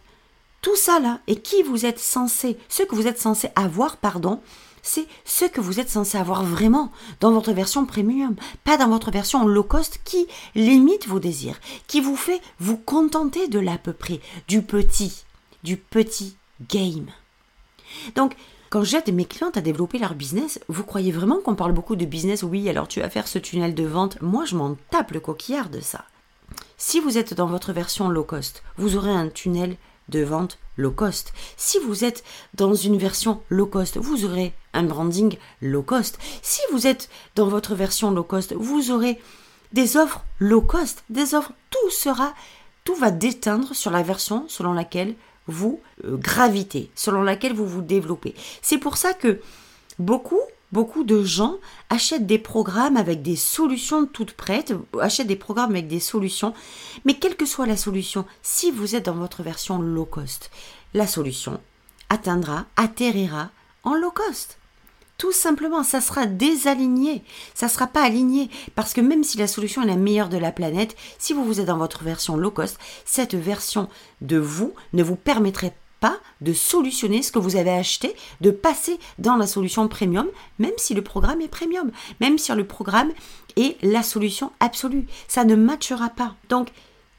tout 0.62 0.76
ça 0.76 1.00
là, 1.00 1.20
et 1.26 1.36
qui 1.36 1.62
vous 1.62 1.86
êtes 1.86 2.00
censé, 2.00 2.58
ce 2.68 2.82
que 2.82 2.94
vous 2.94 3.06
êtes 3.06 3.20
censé 3.20 3.48
avoir, 3.54 3.96
pardon, 3.96 4.40
c'est 4.86 5.08
ce 5.24 5.44
que 5.44 5.60
vous 5.60 5.80
êtes 5.80 5.90
censé 5.90 6.16
avoir 6.16 6.44
vraiment 6.44 6.92
dans 7.20 7.32
votre 7.32 7.52
version 7.52 7.86
premium, 7.86 8.36
pas 8.64 8.76
dans 8.76 8.88
votre 8.88 9.10
version 9.10 9.46
low 9.46 9.64
cost 9.64 10.00
qui 10.04 10.28
limite 10.54 11.08
vos 11.08 11.18
désirs, 11.18 11.60
qui 11.88 12.00
vous 12.00 12.16
fait 12.16 12.40
vous 12.60 12.76
contenter 12.76 13.48
de 13.48 13.58
l'à 13.58 13.78
peu 13.78 13.92
près, 13.92 14.20
du 14.46 14.62
petit, 14.62 15.24
du 15.64 15.76
petit 15.76 16.36
game. 16.70 17.06
Donc, 18.14 18.36
quand 18.70 18.84
j'aide 18.84 19.12
mes 19.12 19.24
clientes 19.24 19.56
à 19.56 19.60
développer 19.60 19.98
leur 19.98 20.14
business, 20.14 20.60
vous 20.68 20.84
croyez 20.84 21.10
vraiment 21.10 21.40
qu'on 21.40 21.54
parle 21.56 21.72
beaucoup 21.72 21.96
de 21.96 22.04
business? 22.04 22.44
Oui, 22.44 22.68
alors 22.68 22.88
tu 22.88 23.00
vas 23.00 23.10
faire 23.10 23.28
ce 23.28 23.38
tunnel 23.38 23.74
de 23.74 23.84
vente. 23.84 24.20
Moi, 24.22 24.44
je 24.44 24.56
m'en 24.56 24.76
tape 24.90 25.10
le 25.10 25.20
coquillard 25.20 25.68
de 25.68 25.80
ça. 25.80 26.04
Si 26.76 27.00
vous 27.00 27.18
êtes 27.18 27.34
dans 27.34 27.46
votre 27.46 27.72
version 27.72 28.08
low 28.08 28.24
cost, 28.24 28.62
vous 28.76 28.96
aurez 28.96 29.10
un 29.10 29.28
tunnel 29.28 29.76
de 30.08 30.22
vente 30.22 30.58
low 30.76 30.90
cost. 30.90 31.32
Si 31.56 31.78
vous 31.78 32.04
êtes 32.04 32.22
dans 32.54 32.74
une 32.74 32.98
version 32.98 33.42
low 33.48 33.66
cost, 33.66 33.96
vous 33.96 34.24
aurez 34.24 34.52
un 34.72 34.84
branding 34.84 35.36
low 35.62 35.82
cost. 35.82 36.18
Si 36.42 36.60
vous 36.72 36.86
êtes 36.86 37.08
dans 37.34 37.48
votre 37.48 37.74
version 37.74 38.10
low 38.10 38.22
cost, 38.22 38.54
vous 38.54 38.90
aurez 38.90 39.20
des 39.72 39.96
offres 39.96 40.24
low 40.38 40.60
cost, 40.60 41.04
des 41.10 41.34
offres, 41.34 41.52
tout 41.70 41.90
sera, 41.90 42.34
tout 42.84 42.94
va 42.94 43.10
déteindre 43.10 43.74
sur 43.74 43.90
la 43.90 44.02
version 44.02 44.44
selon 44.48 44.72
laquelle 44.72 45.14
vous 45.46 45.80
euh, 46.04 46.16
gravitez, 46.16 46.90
selon 46.94 47.22
laquelle 47.22 47.52
vous 47.52 47.66
vous 47.66 47.82
développez. 47.82 48.34
C'est 48.62 48.78
pour 48.78 48.96
ça 48.96 49.12
que 49.14 49.40
beaucoup 49.98 50.40
Beaucoup 50.72 51.04
de 51.04 51.22
gens 51.22 51.56
achètent 51.90 52.26
des 52.26 52.38
programmes 52.38 52.96
avec 52.96 53.22
des 53.22 53.36
solutions 53.36 54.06
toutes 54.06 54.32
prêtes, 54.32 54.74
achètent 55.00 55.28
des 55.28 55.36
programmes 55.36 55.70
avec 55.70 55.86
des 55.86 56.00
solutions, 56.00 56.54
mais 57.04 57.14
quelle 57.14 57.36
que 57.36 57.46
soit 57.46 57.66
la 57.66 57.76
solution, 57.76 58.24
si 58.42 58.70
vous 58.72 58.96
êtes 58.96 59.06
dans 59.06 59.14
votre 59.14 59.42
version 59.42 59.78
low 59.78 60.04
cost, 60.04 60.50
la 60.92 61.06
solution 61.06 61.60
atteindra, 62.08 62.66
atterrira 62.76 63.50
en 63.84 63.94
low 63.94 64.10
cost. 64.10 64.58
Tout 65.18 65.32
simplement, 65.32 65.82
ça 65.82 66.02
sera 66.02 66.26
désaligné, 66.26 67.22
ça 67.54 67.66
ne 67.66 67.70
sera 67.70 67.86
pas 67.86 68.02
aligné, 68.02 68.50
parce 68.74 68.92
que 68.92 69.00
même 69.00 69.24
si 69.24 69.38
la 69.38 69.46
solution 69.46 69.82
est 69.82 69.86
la 69.86 69.96
meilleure 69.96 70.28
de 70.28 70.36
la 70.36 70.52
planète, 70.52 70.94
si 71.18 71.32
vous 71.32 71.44
vous 71.44 71.60
êtes 71.60 71.66
dans 71.66 71.78
votre 71.78 72.04
version 72.04 72.36
low 72.36 72.50
cost, 72.50 72.78
cette 73.06 73.34
version 73.34 73.88
de 74.20 74.36
vous 74.36 74.74
ne 74.92 75.02
vous 75.02 75.16
permettrait 75.16 75.74
pas 76.00 76.18
de 76.40 76.52
solutionner 76.52 77.22
ce 77.22 77.32
que 77.32 77.38
vous 77.38 77.56
avez 77.56 77.70
acheté, 77.70 78.14
de 78.40 78.50
passer 78.50 78.98
dans 79.18 79.36
la 79.36 79.46
solution 79.46 79.88
premium, 79.88 80.26
même 80.58 80.72
si 80.76 80.94
le 80.94 81.02
programme 81.02 81.40
est 81.40 81.48
premium, 81.48 81.90
même 82.20 82.38
si 82.38 82.52
le 82.52 82.66
programme 82.66 83.12
est 83.56 83.76
la 83.82 84.02
solution 84.02 84.52
absolue. 84.60 85.06
Ça 85.28 85.44
ne 85.44 85.54
matchera 85.54 86.10
pas. 86.10 86.34
Donc, 86.48 86.68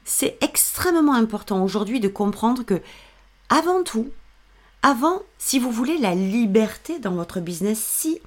c'est 0.04 0.38
extrêmement 0.40 1.14
important 1.14 1.62
aujourd'hui 1.62 2.00
de 2.00 2.08
comprendre 2.08 2.62
que, 2.62 2.80
avant 3.48 3.82
tout, 3.82 4.08
avant, 4.82 5.22
si 5.38 5.58
vous 5.58 5.70
voulez 5.70 5.98
la 5.98 6.14
liberté 6.14 6.98
dans 6.98 7.12
votre 7.12 7.40
business, 7.40 7.78
si, 7.78 8.20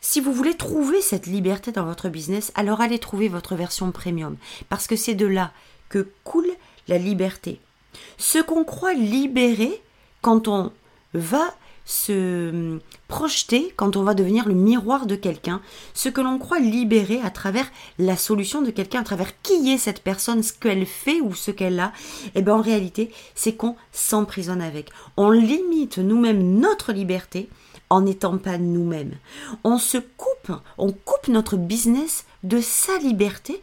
si 0.00 0.20
vous 0.20 0.32
voulez 0.32 0.54
trouver 0.54 1.00
cette 1.00 1.26
liberté 1.26 1.72
dans 1.72 1.84
votre 1.84 2.08
business, 2.08 2.52
alors 2.54 2.80
allez 2.80 2.98
trouver 2.98 3.28
votre 3.28 3.54
version 3.54 3.90
premium. 3.90 4.36
Parce 4.68 4.86
que 4.86 4.96
c'est 4.96 5.14
de 5.14 5.26
là 5.26 5.52
que 5.88 6.06
coule 6.22 6.50
la 6.86 6.98
liberté. 6.98 7.60
Ce 8.18 8.38
qu'on 8.38 8.64
croit 8.64 8.94
libéré 8.94 9.82
quand 10.22 10.48
on 10.48 10.72
va 11.14 11.54
se 11.84 12.78
projeter, 13.08 13.72
quand 13.76 13.96
on 13.96 14.04
va 14.04 14.14
devenir 14.14 14.46
le 14.46 14.54
miroir 14.54 15.06
de 15.06 15.16
quelqu'un, 15.16 15.60
ce 15.92 16.08
que 16.08 16.20
l'on 16.20 16.38
croit 16.38 16.60
libéré 16.60 17.20
à 17.24 17.30
travers 17.30 17.68
la 17.98 18.16
solution 18.16 18.62
de 18.62 18.70
quelqu'un, 18.70 19.00
à 19.00 19.04
travers 19.04 19.40
qui 19.42 19.72
est 19.72 19.78
cette 19.78 20.02
personne, 20.02 20.42
ce 20.44 20.52
qu'elle 20.52 20.86
fait 20.86 21.20
ou 21.20 21.34
ce 21.34 21.50
qu'elle 21.50 21.80
a, 21.80 21.92
eh 22.36 22.42
bien 22.42 22.54
en 22.54 22.62
réalité, 22.62 23.10
c'est 23.34 23.54
qu'on 23.54 23.74
s'emprisonne 23.90 24.62
avec. 24.62 24.90
On 25.16 25.30
limite 25.30 25.98
nous-mêmes 25.98 26.60
notre 26.60 26.92
liberté 26.92 27.48
en 27.90 28.02
n'étant 28.02 28.38
pas 28.38 28.56
nous-mêmes. 28.56 29.16
On 29.64 29.78
se 29.78 29.98
coupe, 29.98 30.52
on 30.78 30.92
coupe 30.92 31.26
notre 31.26 31.56
business 31.56 32.24
de 32.44 32.60
sa 32.60 32.98
liberté 32.98 33.60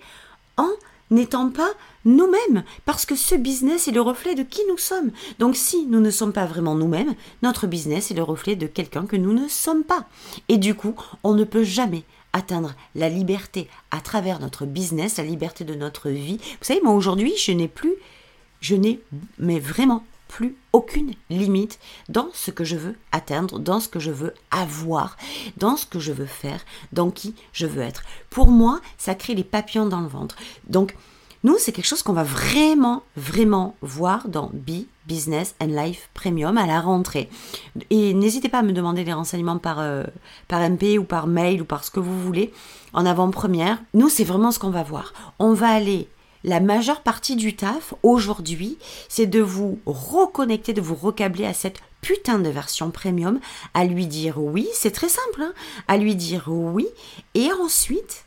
en 0.57 0.69
n'étant 1.11 1.49
pas 1.49 1.69
nous-mêmes, 2.05 2.63
parce 2.85 3.05
que 3.05 3.15
ce 3.15 3.35
business 3.35 3.87
est 3.87 3.91
le 3.91 4.01
reflet 4.01 4.35
de 4.35 4.43
qui 4.43 4.61
nous 4.69 4.77
sommes. 4.77 5.11
Donc 5.39 5.55
si 5.55 5.85
nous 5.85 5.99
ne 5.99 6.09
sommes 6.09 6.33
pas 6.33 6.45
vraiment 6.45 6.75
nous-mêmes, 6.75 7.15
notre 7.43 7.67
business 7.67 8.11
est 8.11 8.15
le 8.15 8.23
reflet 8.23 8.55
de 8.55 8.67
quelqu'un 8.67 9.05
que 9.05 9.17
nous 9.17 9.33
ne 9.33 9.47
sommes 9.47 9.83
pas. 9.83 10.07
Et 10.47 10.57
du 10.57 10.73
coup, 10.75 10.95
on 11.23 11.33
ne 11.33 11.43
peut 11.43 11.63
jamais 11.63 12.03
atteindre 12.33 12.75
la 12.95 13.09
liberté 13.09 13.67
à 13.91 13.99
travers 13.99 14.39
notre 14.39 14.65
business, 14.65 15.17
la 15.17 15.23
liberté 15.23 15.63
de 15.63 15.75
notre 15.75 16.09
vie. 16.09 16.37
Vous 16.37 16.65
savez, 16.65 16.81
moi 16.81 16.93
aujourd'hui, 16.93 17.33
je 17.37 17.51
n'ai 17.51 17.67
plus, 17.67 17.93
je 18.61 18.75
n'ai, 18.75 18.99
mais 19.39 19.59
vraiment 19.59 20.03
plus 20.27 20.55
aucune 20.73 21.13
limite 21.29 21.79
dans 22.09 22.29
ce 22.33 22.51
que 22.51 22.63
je 22.63 22.75
veux 22.75 22.95
atteindre, 23.11 23.59
dans 23.59 23.79
ce 23.79 23.89
que 23.89 23.99
je 23.99 24.11
veux 24.11 24.33
avoir, 24.51 25.17
dans 25.57 25.77
ce 25.77 25.85
que 25.85 25.99
je 25.99 26.11
veux 26.11 26.25
faire, 26.25 26.61
dans 26.91 27.09
qui 27.09 27.35
je 27.53 27.65
veux 27.65 27.81
être. 27.81 28.03
Pour 28.29 28.47
moi, 28.47 28.81
ça 28.97 29.15
crée 29.15 29.35
les 29.35 29.43
papillons 29.43 29.87
dans 29.87 30.01
le 30.01 30.07
ventre. 30.07 30.35
Donc, 30.67 30.95
nous, 31.43 31.55
c'est 31.59 31.71
quelque 31.71 31.85
chose 31.85 32.03
qu'on 32.03 32.13
va 32.13 32.23
vraiment, 32.23 33.03
vraiment 33.15 33.75
voir 33.81 34.27
dans 34.27 34.49
Be 34.53 34.85
Business 35.07 35.55
and 35.61 35.67
Life 35.67 36.09
Premium 36.13 36.57
à 36.57 36.65
la 36.65 36.81
rentrée. 36.81 37.29
Et 37.89 38.13
n'hésitez 38.13 38.49
pas 38.49 38.59
à 38.59 38.63
me 38.63 38.73
demander 38.73 39.03
des 39.03 39.13
renseignements 39.13 39.57
par, 39.57 39.79
euh, 39.79 40.03
par 40.47 40.61
MP 40.61 40.97
ou 40.97 41.03
par 41.03 41.27
mail 41.27 41.61
ou 41.61 41.65
par 41.65 41.83
ce 41.83 41.91
que 41.91 41.99
vous 41.99 42.19
voulez 42.19 42.51
en 42.93 43.05
avant-première. 43.05 43.79
Nous, 43.93 44.09
c'est 44.09 44.23
vraiment 44.23 44.51
ce 44.51 44.59
qu'on 44.59 44.71
va 44.71 44.83
voir. 44.83 45.13
On 45.39 45.53
va 45.53 45.69
aller 45.69 46.09
la 46.43 46.60
majeure 46.60 47.02
partie 47.02 47.36
du 47.36 47.56
taf 47.56 47.93
aujourd'hui, 48.04 48.78
c'est 49.10 49.26
de 49.26 49.41
vous 49.41 49.80
reconnecter, 49.86 50.73
de 50.73 50.82
vous 50.82 50.95
recabler 50.95 51.45
à 51.45 51.54
cette 51.54 51.80
putain 52.02 52.39
de 52.39 52.50
version 52.50 52.91
premium, 52.91 53.39
à 53.73 53.86
lui 53.86 54.08
dire 54.08 54.38
oui, 54.38 54.67
c'est 54.73 54.91
très 54.91 55.10
simple, 55.10 55.41
hein, 55.41 55.54
à 55.88 55.97
lui 55.97 56.15
dire 56.15 56.45
oui, 56.47 56.88
et 57.34 57.52
ensuite 57.54 58.26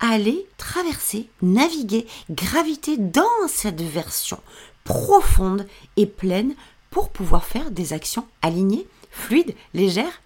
aller 0.00 0.46
traverser, 0.56 1.28
naviguer, 1.42 2.06
graviter 2.30 2.96
dans 2.96 3.48
cette 3.48 3.82
version 3.82 4.40
profonde 4.84 5.66
et 5.96 6.06
pleine 6.06 6.54
pour 6.90 7.10
pouvoir 7.10 7.44
faire 7.44 7.70
des 7.70 7.92
actions 7.92 8.26
alignées, 8.42 8.88
fluides, 9.10 9.54
légères, 9.74 10.22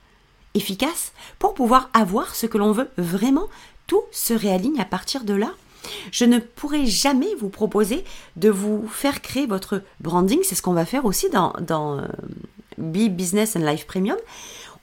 efficaces, 0.54 1.12
pour 1.38 1.54
pouvoir 1.54 1.90
avoir 1.92 2.34
ce 2.34 2.46
que 2.46 2.58
l'on 2.58 2.72
veut 2.72 2.90
vraiment. 2.96 3.48
Tout 3.86 4.02
se 4.12 4.32
réaligne 4.32 4.80
à 4.80 4.86
partir 4.86 5.24
de 5.24 5.34
là 5.34 5.50
je 6.10 6.24
ne 6.24 6.38
pourrai 6.38 6.86
jamais 6.86 7.34
vous 7.36 7.48
proposer 7.48 8.04
de 8.36 8.50
vous 8.50 8.86
faire 8.88 9.22
créer 9.22 9.46
votre 9.46 9.82
branding. 10.00 10.40
C'est 10.42 10.54
ce 10.54 10.62
qu'on 10.62 10.72
va 10.72 10.84
faire 10.84 11.04
aussi 11.04 11.28
dans, 11.30 11.52
euh, 11.70 12.06
Business 12.78 13.56
and 13.56 13.60
Life 13.60 13.86
Premium. 13.86 14.18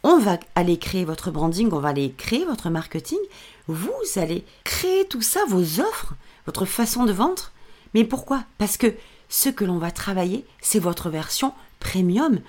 On 0.03 0.17
va 0.17 0.39
aller 0.55 0.77
créer 0.77 1.05
votre 1.05 1.29
branding, 1.29 1.69
on 1.71 1.79
va 1.79 1.89
aller 1.89 2.13
créer 2.17 2.45
votre 2.45 2.69
marketing. 2.69 3.19
Vous 3.67 3.91
allez 4.15 4.43
créer 4.63 5.05
tout 5.05 5.21
ça, 5.21 5.41
vos 5.47 5.79
offres, 5.79 6.15
votre 6.45 6.65
façon 6.65 7.05
de 7.05 7.11
vendre. 7.11 7.51
Mais 7.93 8.03
pourquoi? 8.03 8.43
Parce 8.57 8.77
que 8.77 8.93
ce 9.29 9.49
que 9.49 9.63
l'on 9.63 9.77
va 9.77 9.91
travailler, 9.91 10.45
c'est 10.61 10.79
votre 10.79 11.09
version 11.09 11.53
premium. 11.79 12.39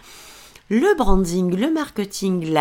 Le 0.68 0.96
branding, 0.96 1.54
le 1.54 1.70
marketing, 1.70 2.54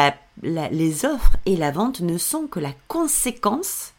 les 0.43 1.05
offres 1.05 1.37
et 1.45 1.55
la 1.55 1.71
vente 1.71 2.01
ne 2.01 2.17
sont 2.17 2.47
que 2.47 2.59
la 2.59 2.73
conséquence 2.87 3.90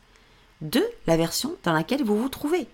de 0.62 0.82
la 1.06 1.16
version 1.16 1.54
dans 1.64 1.72
laquelle 1.72 2.04
vous 2.04 2.16
vous 2.16 2.28
trouvez. 2.28 2.66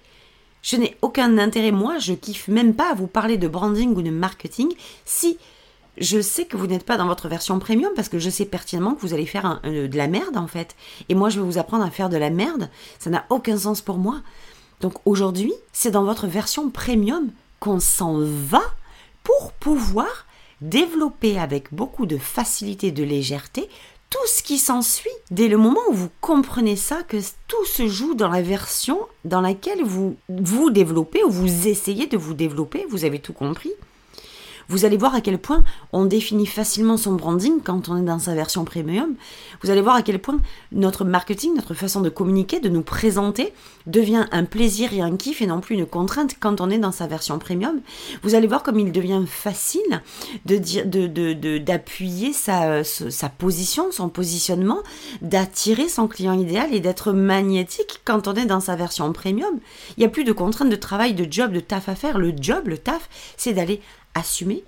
Je 0.63 0.77
n'ai 0.77 0.97
aucun 1.03 1.39
intérêt, 1.39 1.73
moi, 1.73 1.99
je 1.99 2.13
kiffe 2.13 2.49
même 2.49 2.75
pas 2.75 2.91
à 2.91 2.95
vous 2.95 3.07
parler 3.07 3.37
de 3.37 3.49
branding 3.49 3.95
ou 3.97 4.03
de 4.03 4.11
marketing 4.11 4.73
si 5.05 5.39
je 5.97 6.21
sais 6.21 6.45
que 6.45 6.57
vous 6.57 6.67
n'êtes 6.67 6.85
pas 6.85 6.97
dans 6.97 7.07
votre 7.07 7.29
version 7.29 7.59
premium 7.59 7.93
parce 7.97 8.09
que 8.09 8.19
je 8.19 8.31
sais 8.31 8.45
pertinemment 8.45 8.95
que 8.95 9.01
vous 9.01 9.15
allez 9.15 9.27
faire 9.27 9.61
de 9.65 9.97
la 9.97 10.07
merde 10.07 10.37
en 10.37 10.47
fait. 10.47 10.77
Et 11.09 11.15
moi, 11.15 11.29
je 11.29 11.41
vais 11.41 11.47
vous 11.47 11.59
apprendre 11.59 11.85
à 11.85 11.91
faire 11.91 12.09
de 12.09 12.17
la 12.17 12.31
merde. 12.31 12.71
Ça 12.99 13.11
n'a 13.11 13.25
aucun 13.31 13.57
sens 13.57 13.81
pour 13.81 13.99
moi. 13.99 14.21
Donc 14.81 14.95
aujourd'hui, 15.05 15.53
c'est 15.73 15.91
dans 15.91 16.05
votre 16.05 16.27
version 16.27 16.71
premium 16.71 17.31
qu'on 17.59 17.81
s'en 17.81 18.19
va 18.21 18.63
pour 19.25 19.53
pouvoir 19.53 20.27
développer 20.61 21.39
avec 21.39 21.73
beaucoup 21.73 22.07
de 22.07 22.19
facilité, 22.19 22.91
de 22.93 23.05
légèreté, 23.05 23.69
tout 24.11 24.27
ce 24.27 24.43
qui 24.43 24.59
s'ensuit 24.59 25.11
dès 25.31 25.49
le 25.49 25.57
moment 25.57 25.81
où 25.91 25.95
vous 25.95 26.11
comprenez 26.21 26.77
ça, 26.77 27.03
que 27.03 27.19
tout 27.47 27.65
se 27.67 27.87
joue 27.89 28.15
dans 28.15 28.29
la 28.29 28.43
version 28.43 29.01
dans 29.25 29.41
laquelle 29.41 29.83
vous 29.85 30.17
vous 30.29 30.71
développez 30.71 31.23
ou 31.25 31.31
vous 31.31 31.69
essayez 31.69 32.07
de 32.07 32.17
vous 32.17 32.35
développer, 32.35 32.87
vous 32.89 33.05
avez 33.05 33.19
tout 33.19 33.33
compris. 33.33 33.73
Vous 34.69 34.85
allez 34.85 34.99
voir 34.99 35.15
à 35.15 35.23
quel 35.23 35.39
point 35.39 35.65
on 35.93 36.05
définit 36.05 36.45
facilement 36.47 36.99
son 36.99 37.15
branding 37.15 37.61
quand 37.63 37.89
on 37.89 37.97
est 37.97 38.05
dans 38.05 38.19
sa 38.19 38.35
version 38.35 38.65
premium. 38.67 39.15
Vous 39.63 39.71
allez 39.71 39.81
voir 39.81 39.97
à 39.97 40.03
quel 40.03 40.19
point 40.19 40.39
notre 40.73 41.05
marketing, 41.05 41.55
notre 41.55 41.73
façon 41.73 42.03
de 42.03 42.11
communiquer, 42.11 42.61
de 42.61 42.69
nous 42.69 42.83
présenter, 42.83 43.55
devient 43.87 44.27
un 44.31 44.45
plaisir 44.45 44.93
et 44.93 45.01
un 45.01 45.17
kiff 45.17 45.41
et 45.41 45.47
non 45.47 45.61
plus 45.61 45.75
une 45.75 45.87
contrainte 45.87 46.37
quand 46.39 46.61
on 46.61 46.69
est 46.69 46.79
dans 46.79 46.93
sa 46.93 47.07
version 47.07 47.39
premium. 47.39 47.81
Vous 48.23 48.35
allez 48.35 48.47
voir 48.47 48.63
comme 48.63 48.79
il 48.79 48.93
devient 48.93 49.25
facile 49.27 50.03
d'appuyer 51.65 52.33
sa, 52.35 52.85
sa 52.85 53.29
position, 53.31 53.91
son 53.91 54.11
positionnement, 54.11 54.83
d'attirer 55.23 55.89
son 55.89 56.09
client 56.09 56.39
idéal 56.39 56.75
et 56.75 56.81
d'être 56.81 57.13
magnétique 57.13 58.03
quand 58.05 58.29
on 58.29 58.35
est 58.35 58.45
dans 58.45 58.61
sa 58.61 58.77
version 58.77 59.11
premium. 59.15 59.61
Il 59.97 60.01
n'y 60.01 60.07
a 60.07 60.11
plus 60.11 60.25
de 60.25 60.33
contraintes 60.33 60.69
de 60.69 60.77
travail, 60.77 61.15
de 61.15 61.27
job, 61.31 61.53
de 61.53 61.61
taf 61.61 61.89
à 61.89 61.95
faire. 61.95 62.19
Le 62.19 62.35
job, 62.39 62.69
le 62.69 62.77
taf, 62.77 63.09
c'est 63.39 63.55
d'aller 63.55 63.81
assumer, 64.19 64.65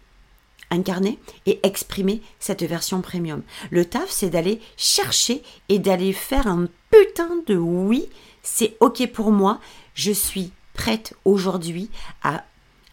incarner 0.70 1.18
et 1.46 1.60
exprimer 1.62 2.22
cette 2.38 2.62
version 2.62 3.00
premium. 3.02 3.42
Le 3.70 3.84
taf, 3.84 4.10
c'est 4.10 4.30
d'aller 4.30 4.60
chercher 4.76 5.42
et 5.68 5.78
d'aller 5.78 6.12
faire 6.12 6.46
un 6.46 6.68
putain 6.90 7.42
de 7.46 7.56
oui, 7.56 8.08
c'est 8.42 8.76
ok 8.80 9.06
pour 9.12 9.32
moi, 9.32 9.60
je 9.94 10.12
suis 10.12 10.52
prête 10.74 11.14
aujourd'hui 11.24 11.90
à, 12.22 12.44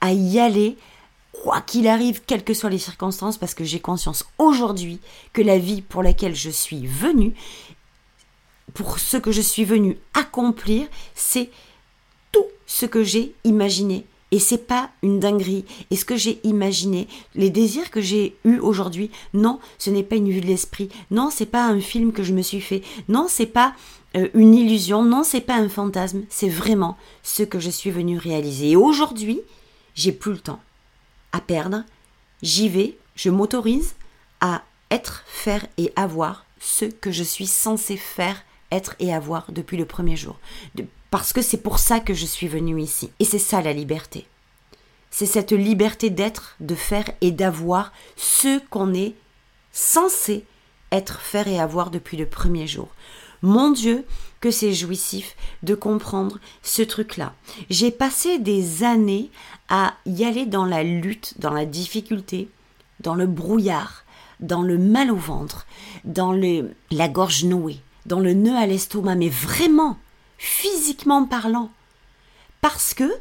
y 0.04 0.40
aller, 0.40 0.78
quoi 1.32 1.62
qu'il 1.62 1.88
arrive, 1.88 2.22
quelles 2.26 2.44
que 2.44 2.54
soient 2.54 2.70
les 2.70 2.78
circonstances, 2.80 3.38
parce 3.38 3.54
que 3.54 3.64
j'ai 3.64 3.80
conscience 3.80 4.26
aujourd'hui 4.38 5.00
que 5.34 5.42
la 5.42 5.58
vie 5.58 5.82
pour 5.82 6.04
laquelle 6.04 6.36
je 6.36 6.50
suis 6.50 6.86
venue, 6.86 7.34
pour 8.74 9.00
ce 9.00 9.18
que 9.18 9.32
je 9.32 9.42
suis 9.42 9.64
venue 9.66 9.98
accomplir, 10.14 10.88
c'est 11.16 11.50
tout 12.32 12.46
ce 12.66 12.86
que 12.86 13.04
j'ai 13.04 13.34
imaginé 13.44 14.06
et 14.32 14.40
c'est 14.40 14.68
pas 14.68 14.90
une 15.04 15.20
dinguerie. 15.20 15.66
Et 15.90 15.96
ce 15.96 16.06
que 16.06 16.18
j'ai 16.18 16.40
imaginé, 16.44 17.08
les 17.36 17.50
désirs 17.50 17.90
que 17.92 18.02
j'ai 18.02 18.36
eus 18.44 18.60
aujourd'hui, 18.60 19.10
non, 19.34 19.60
ce 19.78 19.90
n'est 19.90 20.04
pas 20.04 20.16
une 20.16 20.30
vue 20.30 20.42
de 20.42 20.48
l'esprit. 20.48 20.90
Non, 21.12 21.30
c'est 21.32 21.46
pas 21.46 21.66
un 21.66 21.80
film 21.80 22.12
que 22.12 22.24
je 22.24 22.34
me 22.34 22.42
suis 22.42 22.62
fait. 22.62 22.82
Non, 23.08 23.28
c'est 23.30 23.46
pas 23.46 23.74
euh, 24.16 24.28
une 24.34 24.54
illusion. 24.54 25.04
Non, 25.04 25.24
c'est 25.24 25.42
pas 25.42 25.56
un 25.56 25.70
fantasme. 25.70 26.24
C'est 26.30 26.50
vraiment 26.50 26.98
ce 27.24 27.44
que 27.44 27.60
je 27.60 27.70
suis 27.70 27.92
venu 27.92 28.18
réaliser. 28.18 28.72
Et 28.72 28.76
aujourd'hui, 28.76 29.40
j'ai 29.96 30.12
plus 30.12 30.34
le 30.34 30.40
temps 30.40 30.60
à 31.32 31.40
perdre. 31.40 31.84
J'y 32.42 32.68
vais. 32.68 32.98
Je 33.16 33.30
m'autorise 33.30 33.96
à 34.42 34.64
être, 34.92 35.24
faire 35.26 35.66
et 35.78 35.92
avoir 35.96 36.46
ce 36.60 36.86
que 36.86 37.12
je 37.12 37.24
suis 37.24 37.48
censé 37.48 37.98
faire, 37.98 38.44
être 38.72 38.96
et 39.00 39.14
avoir 39.14 39.52
depuis 39.52 39.78
le 39.78 39.86
premier 39.86 40.16
jour. 40.16 40.38
Parce 41.10 41.34
que 41.34 41.42
c'est 41.42 41.62
pour 41.62 41.80
ça 41.80 42.00
que 42.00 42.14
je 42.14 42.26
suis 42.26 42.48
venue 42.48 42.82
ici. 42.82 43.12
Et 43.20 43.26
c'est 43.26 43.40
ça 43.40 43.62
la 43.62 43.74
liberté. 43.74 44.28
C'est 45.10 45.26
cette 45.26 45.52
liberté 45.52 46.10
d'être, 46.10 46.56
de 46.60 46.76
faire 46.76 47.10
et 47.22 47.32
d'avoir 47.32 47.92
ce 48.16 48.60
qu'on 48.70 48.94
est 48.94 49.16
censé 49.72 50.44
être, 50.92 51.22
faire 51.22 51.48
et 51.48 51.60
avoir 51.60 51.92
depuis 51.92 52.18
le 52.18 52.26
premier 52.26 52.68
jour. 52.68 52.90
Mon 53.42 53.72
Dieu, 53.72 54.06
que 54.42 54.52
c'est 54.52 54.74
jouissif 54.74 55.36
de 55.64 55.76
comprendre 55.76 56.40
ce 56.64 56.82
truc-là. 56.82 57.34
J'ai 57.70 57.92
passé 57.92 58.40
des 58.40 58.84
années 58.84 59.30
à 59.70 59.94
y 60.06 60.24
aller 60.24 60.46
dans 60.46 60.66
la 60.66 60.84
lutte, 60.84 61.36
dans 61.40 61.54
la 61.54 61.66
difficulté, 61.66 62.50
dans 63.00 63.16
le 63.16 63.28
brouillard, 63.28 64.04
dans 64.40 64.62
le 64.62 64.78
mal 64.78 65.12
au 65.12 65.16
ventre, 65.16 65.66
dans 66.04 66.32
la 66.92 67.10
gorge 67.10 67.44
nouée, 67.44 67.80
dans 68.06 68.20
le 68.20 68.34
nœud 68.34 68.56
à 68.56 68.68
l'estomac, 68.68 69.16
mais 69.16 69.30
vraiment, 69.30 69.98
physiquement 70.38 71.26
parlant. 71.26 71.72
Parce 72.62 72.94
que 72.94 73.12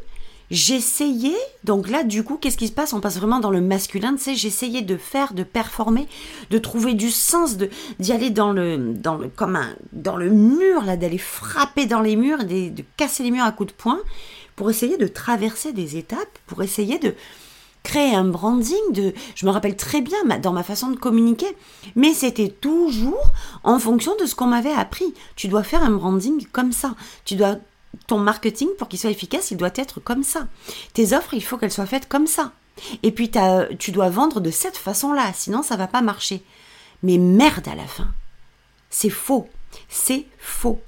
j'essayais, 0.51 1.37
donc 1.65 1.89
là, 1.89 2.05
du 2.05 2.23
coup, 2.23 2.37
qu'est-ce 2.37 2.57
qui 2.57 2.69
se 2.69 2.73
passe? 2.73 2.93
On 2.93 3.01
passe 3.01 3.17
vraiment 3.19 3.41
dans 3.41 3.51
le 3.51 3.61
masculin, 3.61 4.15
tu 4.15 4.23
sais, 4.23 4.35
j'essayais 4.35 4.83
de 4.83 4.97
faire, 4.97 5.35
de 5.35 5.43
performer, 5.43 6.07
de 6.51 6.59
trouver 6.59 6.95
du 6.95 7.11
sens, 7.11 7.57
de 7.57 7.69
d'y 7.99 8.13
aller 8.13 8.31
dans 8.31 8.53
le, 8.53 8.93
dans 8.95 9.17
le, 9.17 9.29
comme 9.29 9.57
un, 9.57 9.75
dans 9.93 10.17
le 10.17 10.31
mur, 10.31 10.85
là, 10.85 10.97
d'aller 10.97 11.19
frapper 11.19 11.87
dans 11.87 12.01
les 12.01 12.17
murs, 12.17 12.45
de, 12.45 12.71
de 12.71 12.85
casser 12.97 13.23
les 13.25 13.31
murs 13.31 13.45
à 13.45 13.53
coups 13.53 13.73
de 13.73 13.77
poing, 13.77 14.01
pour 14.55 14.71
essayer 14.71 14.97
de 14.97 15.07
traverser 15.07 15.73
des 15.73 15.97
étapes, 15.97 16.39
pour 16.47 16.63
essayer 16.63 16.99
de, 16.99 17.15
créer 17.87 18.17
un 18.17 18.25
branding 18.25 18.91
de 18.91 19.15
je 19.37 19.47
me 19.47 19.53
rappelle 19.53 19.77
très 19.77 20.01
bien 20.01 20.19
dans 20.43 20.53
ma 20.53 20.65
façon 20.65 20.91
de 20.91 20.97
communiquer 20.97 21.47
mais 21.95 22.15
c'était 22.15 22.49
toujours 22.49 23.31
en 23.63 23.79
fonction 23.79 24.17
de 24.17 24.27
ce 24.27 24.35
qu'on 24.35 24.49
m'avait 24.49 24.73
appris. 24.73 25.15
Tu 25.37 25.47
dois 25.47 25.63
faire 25.63 25.85
un 25.85 25.93
branding 25.93 26.45
comme 26.51 26.73
ça. 26.73 26.97
Tu 27.25 27.37
dois 27.37 27.59
ton 28.09 28.19
marketing 28.19 28.69
pour 28.77 28.89
qu'il 28.89 28.99
soit 28.99 29.11
efficace 29.11 29.53
il 29.53 29.57
doit 29.57 29.71
être 29.77 30.01
comme 30.01 30.25
ça. 30.25 30.49
Tes 30.95 31.13
offres 31.17 31.35
il 31.35 31.45
faut 31.45 31.59
qu'elles 31.59 31.71
soient 31.71 31.87
faites 31.87 32.09
comme 32.09 32.27
ça. 32.27 32.51
Et 33.05 33.13
puis 33.13 33.31
tu 33.79 33.93
dois 33.93 34.11
vendre 34.11 34.41
de 34.41 34.51
cette 34.51 34.77
façon 34.77 35.13
là 35.13 35.31
sinon 35.33 35.63
ça 35.63 35.77
va 35.77 35.87
pas 35.87 36.03
marcher. 36.03 36.43
Mais 37.05 37.19
merde 37.19 37.69
à 37.69 37.77
la 37.77 37.87
fin. 37.87 38.09
C'est 38.91 39.11
faux. 39.11 39.49
C'est 39.89 40.27
faux. 40.41 40.81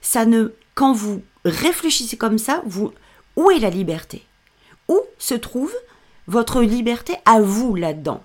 Ça 0.00 0.24
ne 0.24 0.54
quand 0.74 0.94
vous 0.94 1.20
réfléchissez 1.44 2.16
comme 2.16 2.38
ça 2.38 2.62
vous 2.64 2.92
où 3.36 3.50
est 3.50 3.58
la 3.58 3.68
liberté? 3.68 4.24
Où 4.92 5.00
se 5.18 5.34
trouve 5.34 5.72
votre 6.26 6.60
liberté 6.60 7.14
à 7.24 7.40
vous 7.40 7.74
là-dedans? 7.74 8.22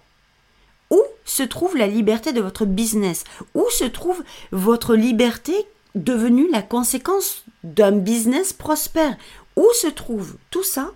Où 0.89 1.01
se 1.23 1.43
trouve 1.43 1.77
la 1.77 1.87
liberté 1.87 2.33
de 2.33 2.41
votre 2.41 2.65
business? 2.65 3.23
Où 3.55 3.63
se 3.69 3.85
trouve 3.85 4.21
votre 4.51 4.95
liberté 4.95 5.53
devenue 5.95 6.49
la 6.51 6.61
conséquence 6.61 7.45
d'un 7.63 7.93
business 7.93 8.51
prospère? 8.51 9.15
Où 9.55 9.65
se 9.73 9.87
trouve 9.87 10.35
tout 10.51 10.63
ça 10.63 10.91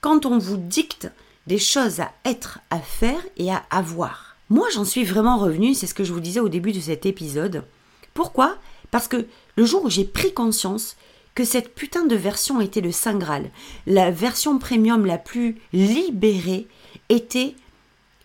quand 0.00 0.26
on 0.26 0.38
vous 0.38 0.56
dicte 0.56 1.08
des 1.46 1.58
choses 1.58 2.00
à 2.00 2.10
être, 2.24 2.58
à 2.70 2.80
faire 2.80 3.22
et 3.36 3.52
à 3.52 3.62
avoir? 3.70 4.36
Moi, 4.50 4.66
j'en 4.72 4.84
suis 4.84 5.04
vraiment 5.04 5.38
revenue, 5.38 5.74
c'est 5.74 5.86
ce 5.86 5.94
que 5.94 6.04
je 6.04 6.12
vous 6.12 6.20
disais 6.20 6.40
au 6.40 6.48
début 6.48 6.72
de 6.72 6.80
cet 6.80 7.06
épisode. 7.06 7.64
Pourquoi? 8.12 8.56
Parce 8.90 9.06
que 9.06 9.26
le 9.56 9.64
jour 9.64 9.84
où 9.84 9.90
j'ai 9.90 10.04
pris 10.04 10.34
conscience 10.34 10.96
que 11.36 11.44
cette 11.44 11.74
putain 11.74 12.06
de 12.06 12.16
version 12.16 12.60
était 12.60 12.80
le 12.80 12.90
Saint 12.90 13.18
Graal. 13.18 13.50
La 13.86 14.10
version 14.10 14.58
premium 14.58 15.04
la 15.04 15.18
plus 15.18 15.56
libérée 15.72 16.66
était 17.10 17.54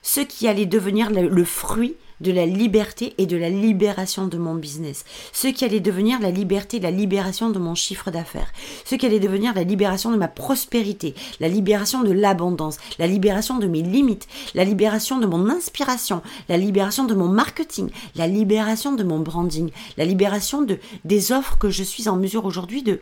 ce 0.01 0.21
qui 0.21 0.47
allait 0.47 0.65
devenir 0.65 1.11
le, 1.11 1.43
fruit 1.43 1.95
de 2.21 2.31
la 2.31 2.45
liberté 2.45 3.13
et 3.17 3.25
de 3.25 3.35
la 3.35 3.49
libération 3.49 4.27
de 4.27 4.37
mon 4.37 4.55
business. 4.55 5.03
Ce 5.33 5.47
qui 5.47 5.65
allait 5.65 5.79
devenir 5.79 6.19
la 6.19 6.31
liberté, 6.31 6.79
la 6.79 6.91
libération 6.91 7.49
de 7.49 7.59
mon 7.59 7.75
chiffre 7.75 8.11
d'affaires. 8.11 8.51
Ce 8.85 8.95
qui 8.95 9.05
allait 9.05 9.19
devenir 9.19 9.53
la 9.53 9.63
libération 9.63 10.11
de 10.11 10.17
ma 10.17 10.27
prospérité, 10.27 11.15
la 11.39 11.47
libération 11.47 12.03
de 12.03 12.11
l'abondance, 12.11 12.77
la 12.99 13.07
libération 13.07 13.57
de 13.57 13.67
mes 13.67 13.81
limites, 13.81 14.27
la 14.53 14.63
libération 14.63 15.19
de 15.19 15.25
mon 15.25 15.49
inspiration, 15.49 16.21
la 16.47 16.57
libération 16.57 17.05
de 17.05 17.15
mon 17.15 17.27
marketing, 17.27 17.89
la 18.15 18.27
libération 18.27 18.93
de 18.93 19.03
mon 19.03 19.19
branding, 19.19 19.71
la 19.97 20.05
libération 20.05 20.61
de, 20.61 20.77
des 21.03 21.31
offres 21.31 21.57
que 21.57 21.69
je 21.69 21.83
suis 21.83 22.07
en 22.07 22.15
mesure 22.15 22.45
aujourd'hui 22.45 22.83
de, 22.83 22.99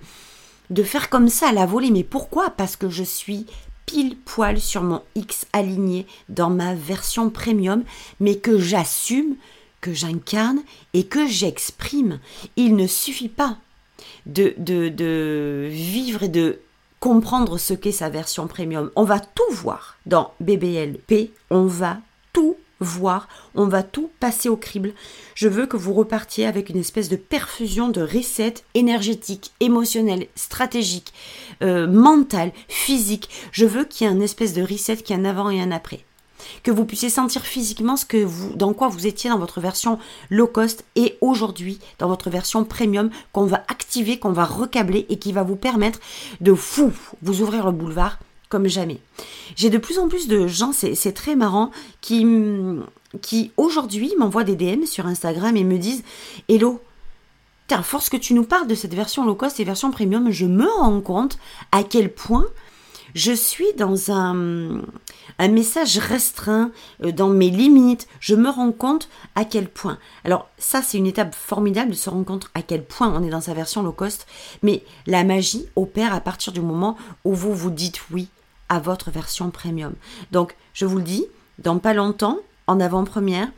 de 0.69 0.83
faire 0.83 1.09
comme 1.09 1.29
ça 1.29 1.49
à 1.49 1.53
la 1.53 1.65
volée. 1.65 1.91
Mais 1.91 2.03
pourquoi? 2.03 2.51
Parce 2.51 2.75
que 2.75 2.89
je 2.89 3.03
suis 3.03 3.45
pile 3.89 4.15
poil 4.17 4.59
sur 4.59 4.83
mon 4.83 5.01
X 5.15 5.47
aligné 5.51 6.05
dans 6.29 6.51
ma 6.51 6.75
version 6.75 7.31
premium, 7.31 7.83
mais 8.19 8.35
que 8.35 8.59
j'assume, 8.59 9.35
que 9.81 9.93
j'incarne 9.93 10.59
et 10.93 11.07
que 11.07 11.25
j'exprime. 11.25 12.19
Il 12.55 12.75
ne 12.75 12.85
suffit 12.85 13.29
pas 13.29 13.57
de, 14.27 14.53
de, 14.59 14.89
de 14.89 15.69
vivre 15.71 16.21
et 16.21 16.27
de 16.27 16.59
comprendre 16.99 17.57
ce 17.57 17.73
qu'est 17.73 17.91
sa 17.91 18.09
version 18.09 18.45
premium. 18.45 18.91
On 18.95 19.05
va 19.05 19.19
tout 19.19 19.51
voir 19.53 19.97
dans 20.05 20.35
BBLP, 20.39 21.31
on 21.49 21.65
va 21.65 21.97
tout 22.31 22.57
voir, 22.79 23.27
on 23.55 23.67
va 23.67 23.83
tout 23.83 24.09
passer 24.19 24.49
au 24.49 24.55
crible. 24.55 24.93
Je 25.35 25.47
veux 25.47 25.65
que 25.65 25.77
vous 25.77 25.93
repartiez 25.93 26.45
avec 26.45 26.69
une 26.69 26.77
espèce 26.77 27.09
de 27.09 27.15
perfusion 27.15 27.89
de 27.89 28.01
reset 28.01 28.55
énergétique, 28.73 29.51
émotionnel, 29.59 30.27
stratégique, 30.35 31.13
euh, 31.61 31.87
mental, 31.87 32.51
physique. 32.67 33.29
Je 33.51 33.65
veux 33.65 33.85
qu'il 33.85 34.07
y 34.07 34.09
ait 34.09 34.13
un 34.13 34.21
espèce 34.21 34.53
de 34.53 34.61
reset 34.61 34.97
qui 34.97 35.13
ait 35.13 35.17
un 35.17 35.25
avant 35.25 35.49
et 35.49 35.61
un 35.61 35.71
après. 35.71 36.05
Que 36.63 36.71
vous 36.71 36.85
puissiez 36.85 37.09
sentir 37.09 37.43
physiquement 37.43 37.97
ce 37.97 38.05
que 38.05 38.23
vous, 38.23 38.53
dans 38.55 38.73
quoi 38.73 38.87
vous 38.87 39.07
étiez 39.07 39.29
dans 39.29 39.37
votre 39.37 39.59
version 39.59 39.99
low 40.29 40.47
cost 40.47 40.85
et 40.95 41.17
aujourd'hui 41.19 41.79
dans 41.99 42.07
votre 42.07 42.29
version 42.29 42.63
premium 42.63 43.09
qu'on 43.33 43.45
va 43.45 43.63
activer, 43.67 44.19
qu'on 44.19 44.31
va 44.31 44.45
recabler 44.45 45.05
et 45.09 45.19
qui 45.19 45.33
va 45.33 45.43
vous 45.43 45.57
permettre 45.57 45.99
de 46.39 46.53
fou 46.53 46.93
vous 47.21 47.41
ouvrir 47.41 47.65
le 47.65 47.73
boulevard 47.73 48.19
comme 48.49 48.67
jamais. 48.67 48.99
J'ai 49.55 49.69
de 49.69 49.77
plus 49.77 49.99
en 49.99 50.07
plus 50.07 50.27
de 50.27 50.47
gens, 50.47 50.71
c'est 50.73 51.13
très 51.13 51.35
marrant, 51.35 51.71
qui, 52.01 52.25
qui 53.21 53.51
aujourd'hui 53.57 54.11
m'envoient 54.17 54.43
des 54.43 54.55
DM 54.55 54.85
sur 54.85 55.05
Instagram 55.05 55.55
et 55.55 55.63
me 55.63 55.77
disent 55.77 56.03
Hello, 56.49 56.81
force 57.83 58.09
que 58.09 58.17
tu 58.17 58.33
nous 58.33 58.43
parles 58.43 58.67
de 58.67 58.75
cette 58.75 58.93
version 58.93 59.23
low 59.25 59.35
cost 59.35 59.59
et 59.59 59.63
version 59.63 59.91
premium, 59.91 60.31
je 60.31 60.45
me 60.45 60.67
rends 60.67 61.01
compte 61.01 61.37
à 61.71 61.83
quel 61.83 62.11
point 62.11 62.45
je 63.15 63.31
suis 63.31 63.73
dans 63.77 64.11
un, 64.11 64.81
un 65.39 65.47
message 65.47 65.97
restreint, 65.97 66.71
euh, 67.03 67.11
dans 67.11 67.29
mes 67.29 67.49
limites. 67.49 68.07
Je 68.19 68.35
me 68.35 68.49
rends 68.49 68.71
compte 68.71 69.09
à 69.33 69.45
quel 69.45 69.67
point. 69.67 69.97
Alors 70.23 70.47
ça, 70.59 70.81
c'est 70.83 70.99
une 70.99 71.07
étape 71.07 71.33
formidable 71.33 71.89
de 71.91 71.95
se 71.95 72.09
rendre 72.09 72.25
compte 72.25 72.49
à 72.53 72.61
quel 72.61 72.83
point 72.83 73.11
on 73.11 73.23
est 73.23 73.29
dans 73.31 73.41
sa 73.41 73.53
version 73.53 73.81
low 73.81 73.91
cost. 73.91 74.27
Mais 74.61 74.83
la 75.07 75.23
magie 75.23 75.65
opère 75.75 76.13
à 76.13 76.21
partir 76.21 76.53
du 76.53 76.61
moment 76.61 76.97
où 77.25 77.33
vous 77.33 77.53
vous 77.53 77.71
dites 77.71 77.99
oui 78.11 78.27
à 78.69 78.79
votre 78.79 79.11
version 79.11 79.49
premium. 79.49 79.93
Donc, 80.31 80.55
je 80.73 80.85
vous 80.85 80.97
le 80.97 81.03
dis, 81.03 81.25
dans 81.57 81.79
pas 81.79 81.93
longtemps, 81.93 82.39
en 82.67 82.79
avant-première, 82.79 83.49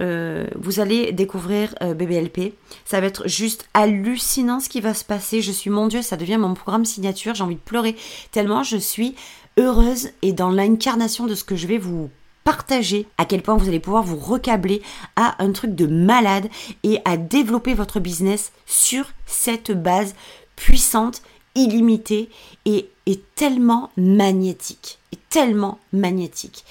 euh, 0.00 0.46
vous 0.56 0.80
allez 0.80 1.12
découvrir 1.12 1.74
euh, 1.82 1.94
BBLP. 1.94 2.54
Ça 2.84 3.00
va 3.00 3.06
être 3.06 3.28
juste 3.28 3.68
hallucinant 3.74 4.60
ce 4.60 4.68
qui 4.68 4.80
va 4.80 4.94
se 4.94 5.04
passer. 5.04 5.40
Je 5.40 5.52
suis, 5.52 5.70
mon 5.70 5.86
Dieu, 5.86 6.02
ça 6.02 6.16
devient 6.16 6.38
mon 6.38 6.54
programme 6.54 6.84
signature. 6.84 7.34
J'ai 7.34 7.44
envie 7.44 7.54
de 7.54 7.60
pleurer 7.60 7.96
tellement 8.32 8.62
je 8.62 8.76
suis 8.76 9.14
heureuse 9.56 10.10
et 10.22 10.32
dans 10.32 10.50
l'incarnation 10.50 11.26
de 11.26 11.34
ce 11.34 11.44
que 11.44 11.56
je 11.56 11.66
vais 11.66 11.78
vous 11.78 12.10
partager, 12.42 13.06
à 13.16 13.24
quel 13.24 13.40
point 13.40 13.56
vous 13.56 13.68
allez 13.68 13.80
pouvoir 13.80 14.02
vous 14.02 14.18
recabler 14.18 14.82
à 15.16 15.42
un 15.42 15.52
truc 15.52 15.74
de 15.74 15.86
malade 15.86 16.48
et 16.82 16.98
à 17.04 17.16
développer 17.16 17.72
votre 17.72 18.00
business 18.00 18.52
sur 18.66 19.06
cette 19.24 19.70
base 19.70 20.14
puissante, 20.56 21.22
illimitée 21.54 22.28
et, 22.64 22.90
tellement 23.34 23.90
magnétique. 23.96 24.98
Et 25.12 25.18
tellement 25.28 25.78
magnétique. 25.92 26.64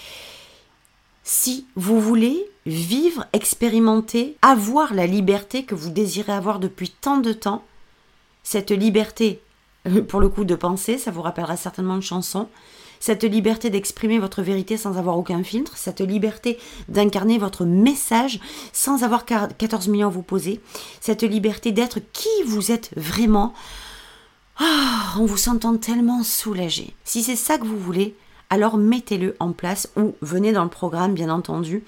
Si 1.24 1.66
vous 1.76 2.00
voulez 2.00 2.50
vivre, 2.66 3.26
expérimenter, 3.34 4.38
avoir 4.42 4.94
la 4.94 5.06
liberté 5.06 5.64
que 5.64 5.76
vous 5.76 5.90
désirez 5.90 6.32
avoir 6.32 6.60
depuis 6.60 6.90
tant 6.90 7.18
de 7.18 7.34
temps, 7.34 7.64
cette 8.44 8.72
liberté, 8.72 9.42
pour 10.08 10.20
le 10.20 10.30
coup 10.30 10.46
de 10.46 10.56
penser, 10.56 10.98
ça 10.98 11.12
vous 11.12 11.22
rappellera 11.22 11.58
certainement 11.58 11.96
une 11.96 12.02
chanson, 12.02 12.48
cette 13.04 13.26
liberté 13.26 13.70
d'exprimer 13.70 14.18
votre 14.18 14.42
vérité 14.42 14.78
sans 14.78 14.98
avoir 14.98 15.18
aucun 15.18 15.44
filtre, 15.44 15.76
cette 15.76 16.00
liberté 16.00 16.58
d'incarner 16.88 17.38
votre 17.38 17.66
message 17.66 18.40
sans 18.72 19.04
avoir 19.04 19.26
14 19.26 19.90
millions 19.90 20.08
à 20.08 20.10
vous 20.10 20.24
poser, 20.24 20.62
cette 21.02 21.24
liberté 21.24 21.74
d'être 21.74 22.00
qui 22.14 22.30
vous 22.46 22.72
êtes 22.72 22.92
vraiment, 22.96 23.54
ah, 24.66 25.16
en 25.18 25.26
vous 25.26 25.36
sentant 25.36 25.76
tellement 25.76 26.24
soulagé. 26.24 26.96
Si 27.04 27.22
c'est 27.22 27.36
ça 27.36 27.58
que 27.58 27.66
vous 27.66 27.78
voulez, 27.78 28.16
alors 28.50 28.78
mettez-le 28.78 29.36
en 29.42 29.52
place 29.52 29.90
ou 29.98 30.16
venez 30.22 30.54
dans 30.54 30.64
le 30.64 30.70
programme, 30.70 31.14
bien 31.14 31.30
entendu. 31.30 31.84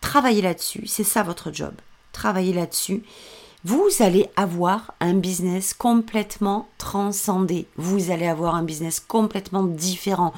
Travaillez 0.00 0.40
là-dessus, 0.40 0.86
c'est 0.86 1.02
ça 1.02 1.24
votre 1.24 1.52
job. 1.52 1.74
Travaillez 2.12 2.52
là-dessus. 2.52 3.02
Vous 3.64 3.88
allez 3.98 4.28
avoir 4.36 4.94
un 5.00 5.14
business 5.14 5.74
complètement 5.74 6.68
transcendé. 6.78 7.66
Vous 7.76 8.12
allez 8.12 8.28
avoir 8.28 8.54
un 8.54 8.62
business 8.62 9.00
complètement 9.00 9.64
différent 9.64 10.32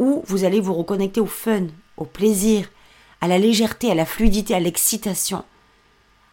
où 0.00 0.24
vous 0.26 0.42
allez 0.42 0.60
vous 0.60 0.74
reconnecter 0.74 1.20
au 1.20 1.26
fun, 1.26 1.68
au 1.96 2.06
plaisir, 2.06 2.68
à 3.20 3.28
la 3.28 3.38
légèreté, 3.38 3.88
à 3.88 3.94
la 3.94 4.04
fluidité, 4.04 4.52
à 4.52 4.60
l'excitation. 4.60 5.44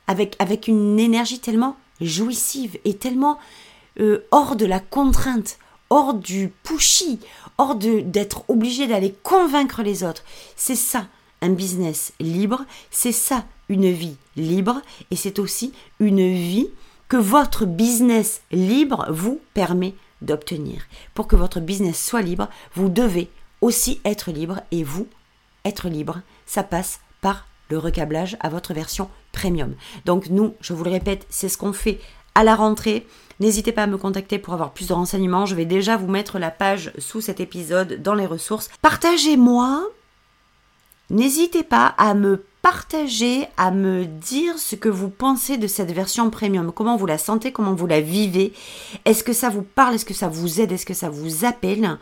Avec, 0.08 0.36
avec 0.39 0.67
une 0.67 1.00
énergie 1.00 1.39
tellement 1.39 1.78
jouissive 2.00 2.80
et 2.84 2.96
tellement 2.96 3.38
euh, 3.99 4.25
hors 4.32 4.56
de 4.56 4.65
la 4.65 4.80
contrainte, 4.80 5.58
hors 5.89 6.13
du 6.13 6.51
pushy, 6.63 7.19
hors 7.58 7.75
d'être 7.75 8.43
obligé 8.47 8.88
d'aller 8.88 9.15
convaincre 9.23 9.84
les 9.84 10.04
autres. 10.04 10.23
C'est 10.56 10.75
ça 10.75 11.08
un 11.41 11.49
business 11.49 12.13
libre, 12.19 12.65
c'est 12.91 13.12
ça 13.12 13.45
une 13.67 13.91
vie 13.91 14.17
libre 14.36 14.82
et 15.10 15.15
c'est 15.15 15.39
aussi 15.39 15.73
une 15.99 16.32
vie 16.34 16.69
que 17.08 17.17
votre 17.17 17.65
business 17.65 18.41
libre 18.51 19.08
vous 19.10 19.41
permet 19.54 19.95
d'obtenir. 20.21 20.84
Pour 21.13 21.27
que 21.27 21.36
votre 21.36 21.60
business 21.60 22.04
soit 22.04 22.21
libre, 22.21 22.47
vous 22.75 22.89
devez 22.89 23.30
aussi 23.60 23.99
être 24.06 24.32
libre 24.32 24.62
et 24.71 24.84
vous, 24.84 25.08
être 25.65 25.89
libre, 25.89 26.21
ça 26.45 26.63
passe 26.63 26.99
par 27.21 27.47
le 27.69 27.77
recablage 27.77 28.38
à 28.39 28.49
votre 28.49 28.73
version 28.73 29.10
premium. 29.32 29.75
Donc 30.06 30.27
nous, 30.30 30.54
je 30.62 30.73
vous 30.73 30.84
le 30.84 30.91
répète, 30.91 31.25
c'est 31.30 31.49
ce 31.49 31.58
qu'on 31.58 31.73
fait 31.73 31.99
à 32.36 32.44
la 32.44 32.56
rentrée. 32.56 33.08
N'hésitez 33.39 33.72
pas 33.72 33.84
à 33.84 33.88
me 33.88 33.98
contacter 33.98 34.38
pour 34.38 34.54
avoir 34.54 34.72
plus 34.72 34.88
de 34.88 34.94
renseignements. 34.94 35.46
Je 35.46 35.56
vais 35.56 35.65
déjà 35.65 35.98
vous 35.98 36.08
mettre 36.08 36.38
la 36.38 36.52
page 36.52 36.91
sous 37.00 37.22
cet 37.22 37.39
épisode 37.39 38.02
dans 38.02 38.13
les 38.13 38.28
ressources. 38.28 38.70
Partagez-moi. 38.82 39.84
N'hésitez 41.10 41.63
pas 41.63 41.88
à 41.98 42.13
me 42.13 42.44
partager, 42.62 43.48
à 43.58 43.72
me 43.72 44.06
dire 44.06 44.58
ce 44.60 44.76
que 44.76 44.88
vous 44.88 45.10
pensez 45.10 45.58
de 45.58 45.67
cette 45.67 45.91
version 45.91 46.30
premium. 46.30 46.72
Comment 46.72 46.96
vous 46.96 47.08
la 47.08 47.17
sentez, 47.17 47.52
comment 47.52 47.74
vous 47.74 47.88
la 47.88 48.02
vivez. 48.02 48.54
Est-ce 49.06 49.24
que 49.24 49.34
ça 49.34 49.50
vous 49.50 49.63
parle, 49.63 49.96
est-ce 49.96 50.06
que 50.06 50.13
ça 50.13 50.28
vous 50.28 50.62
aide, 50.62 50.72
est-ce 50.72 50.86
que 50.86 50.94
ça 50.94 51.10
vous 51.10 51.44
appelle. 51.44 51.98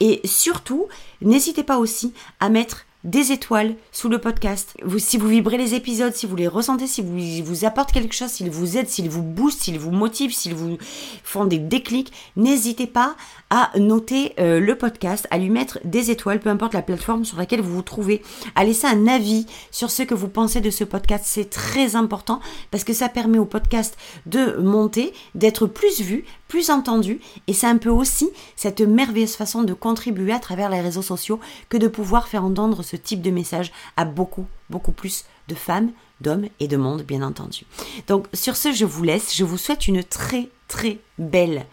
Et 0.00 0.20
surtout, 0.24 0.88
n'hésitez 1.20 1.62
pas 1.62 1.78
aussi 1.78 2.14
à 2.40 2.48
mettre 2.48 2.86
des 3.04 3.32
étoiles 3.32 3.76
sous 3.92 4.08
le 4.08 4.18
podcast. 4.18 4.76
Si 4.98 5.18
vous 5.18 5.28
vibrez 5.28 5.56
les 5.56 5.74
épisodes, 5.74 6.14
si 6.14 6.26
vous 6.26 6.36
les 6.36 6.48
ressentez, 6.48 6.86
si 6.86 7.02
vous, 7.02 7.44
vous 7.44 7.64
apportent 7.64 7.92
quelque 7.92 8.14
chose, 8.14 8.30
s'ils 8.30 8.50
vous 8.50 8.76
aident, 8.76 8.88
s'ils 8.88 9.08
vous 9.08 9.22
boostent, 9.22 9.62
s'ils 9.62 9.78
vous 9.78 9.92
motivent, 9.92 10.34
s'ils 10.34 10.54
vous 10.54 10.78
font 11.22 11.44
des 11.44 11.58
déclics, 11.58 12.12
n'hésitez 12.36 12.86
pas 12.86 13.16
à 13.50 13.70
noter 13.78 14.34
euh, 14.38 14.60
le 14.60 14.76
podcast, 14.76 15.26
à 15.30 15.38
lui 15.38 15.50
mettre 15.50 15.78
des 15.84 16.10
étoiles, 16.10 16.40
peu 16.40 16.50
importe 16.50 16.74
la 16.74 16.82
plateforme 16.82 17.24
sur 17.24 17.38
laquelle 17.38 17.60
vous 17.60 17.74
vous 17.74 17.82
trouvez, 17.82 18.22
à 18.54 18.64
laisser 18.64 18.86
un 18.86 19.06
avis 19.06 19.46
sur 19.70 19.90
ce 19.90 20.02
que 20.02 20.14
vous 20.14 20.28
pensez 20.28 20.60
de 20.60 20.70
ce 20.70 20.84
podcast. 20.84 21.24
C'est 21.26 21.48
très 21.48 21.96
important 21.96 22.40
parce 22.70 22.84
que 22.84 22.92
ça 22.92 23.08
permet 23.08 23.38
au 23.38 23.44
podcast 23.44 23.96
de 24.26 24.56
monter, 24.58 25.12
d'être 25.34 25.66
plus 25.66 26.00
vu, 26.00 26.24
plus 26.48 26.70
entendu 26.70 27.20
et 27.46 27.52
c'est 27.52 27.66
un 27.66 27.78
peu 27.78 27.90
aussi 27.90 28.28
cette 28.56 28.80
merveilleuse 28.80 29.36
façon 29.36 29.62
de 29.62 29.74
contribuer 29.74 30.32
à 30.32 30.38
travers 30.38 30.70
les 30.70 30.80
réseaux 30.80 31.02
sociaux 31.02 31.40
que 31.68 31.76
de 31.76 31.88
pouvoir 31.88 32.28
faire 32.28 32.44
entendre 32.44 32.82
ce 32.82 32.96
type 32.96 33.22
de 33.22 33.30
message 33.30 33.72
à 33.96 34.04
beaucoup, 34.04 34.46
beaucoup 34.70 34.92
plus 34.92 35.24
de 35.48 35.54
femmes, 35.54 35.90
d'hommes 36.20 36.46
et 36.60 36.68
de 36.68 36.76
monde, 36.76 37.02
bien 37.02 37.22
entendu. 37.22 37.64
Donc 38.06 38.26
sur 38.32 38.56
ce, 38.56 38.72
je 38.72 38.84
vous 38.84 39.04
laisse. 39.04 39.34
Je 39.34 39.44
vous 39.44 39.58
souhaite 39.58 39.88
une 39.88 40.02
très, 40.02 40.48
très 40.68 40.98
belle 41.18 41.66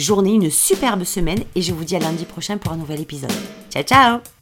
journée, 0.00 0.32
une 0.32 0.50
superbe 0.50 1.04
semaine 1.04 1.44
et 1.54 1.62
je 1.62 1.72
vous 1.72 1.84
dis 1.84 1.96
à 1.96 2.00
lundi 2.00 2.24
prochain 2.24 2.58
pour 2.58 2.72
un 2.72 2.76
nouvel 2.76 3.00
épisode. 3.00 3.32
Ciao, 3.70 3.82
ciao 3.82 4.39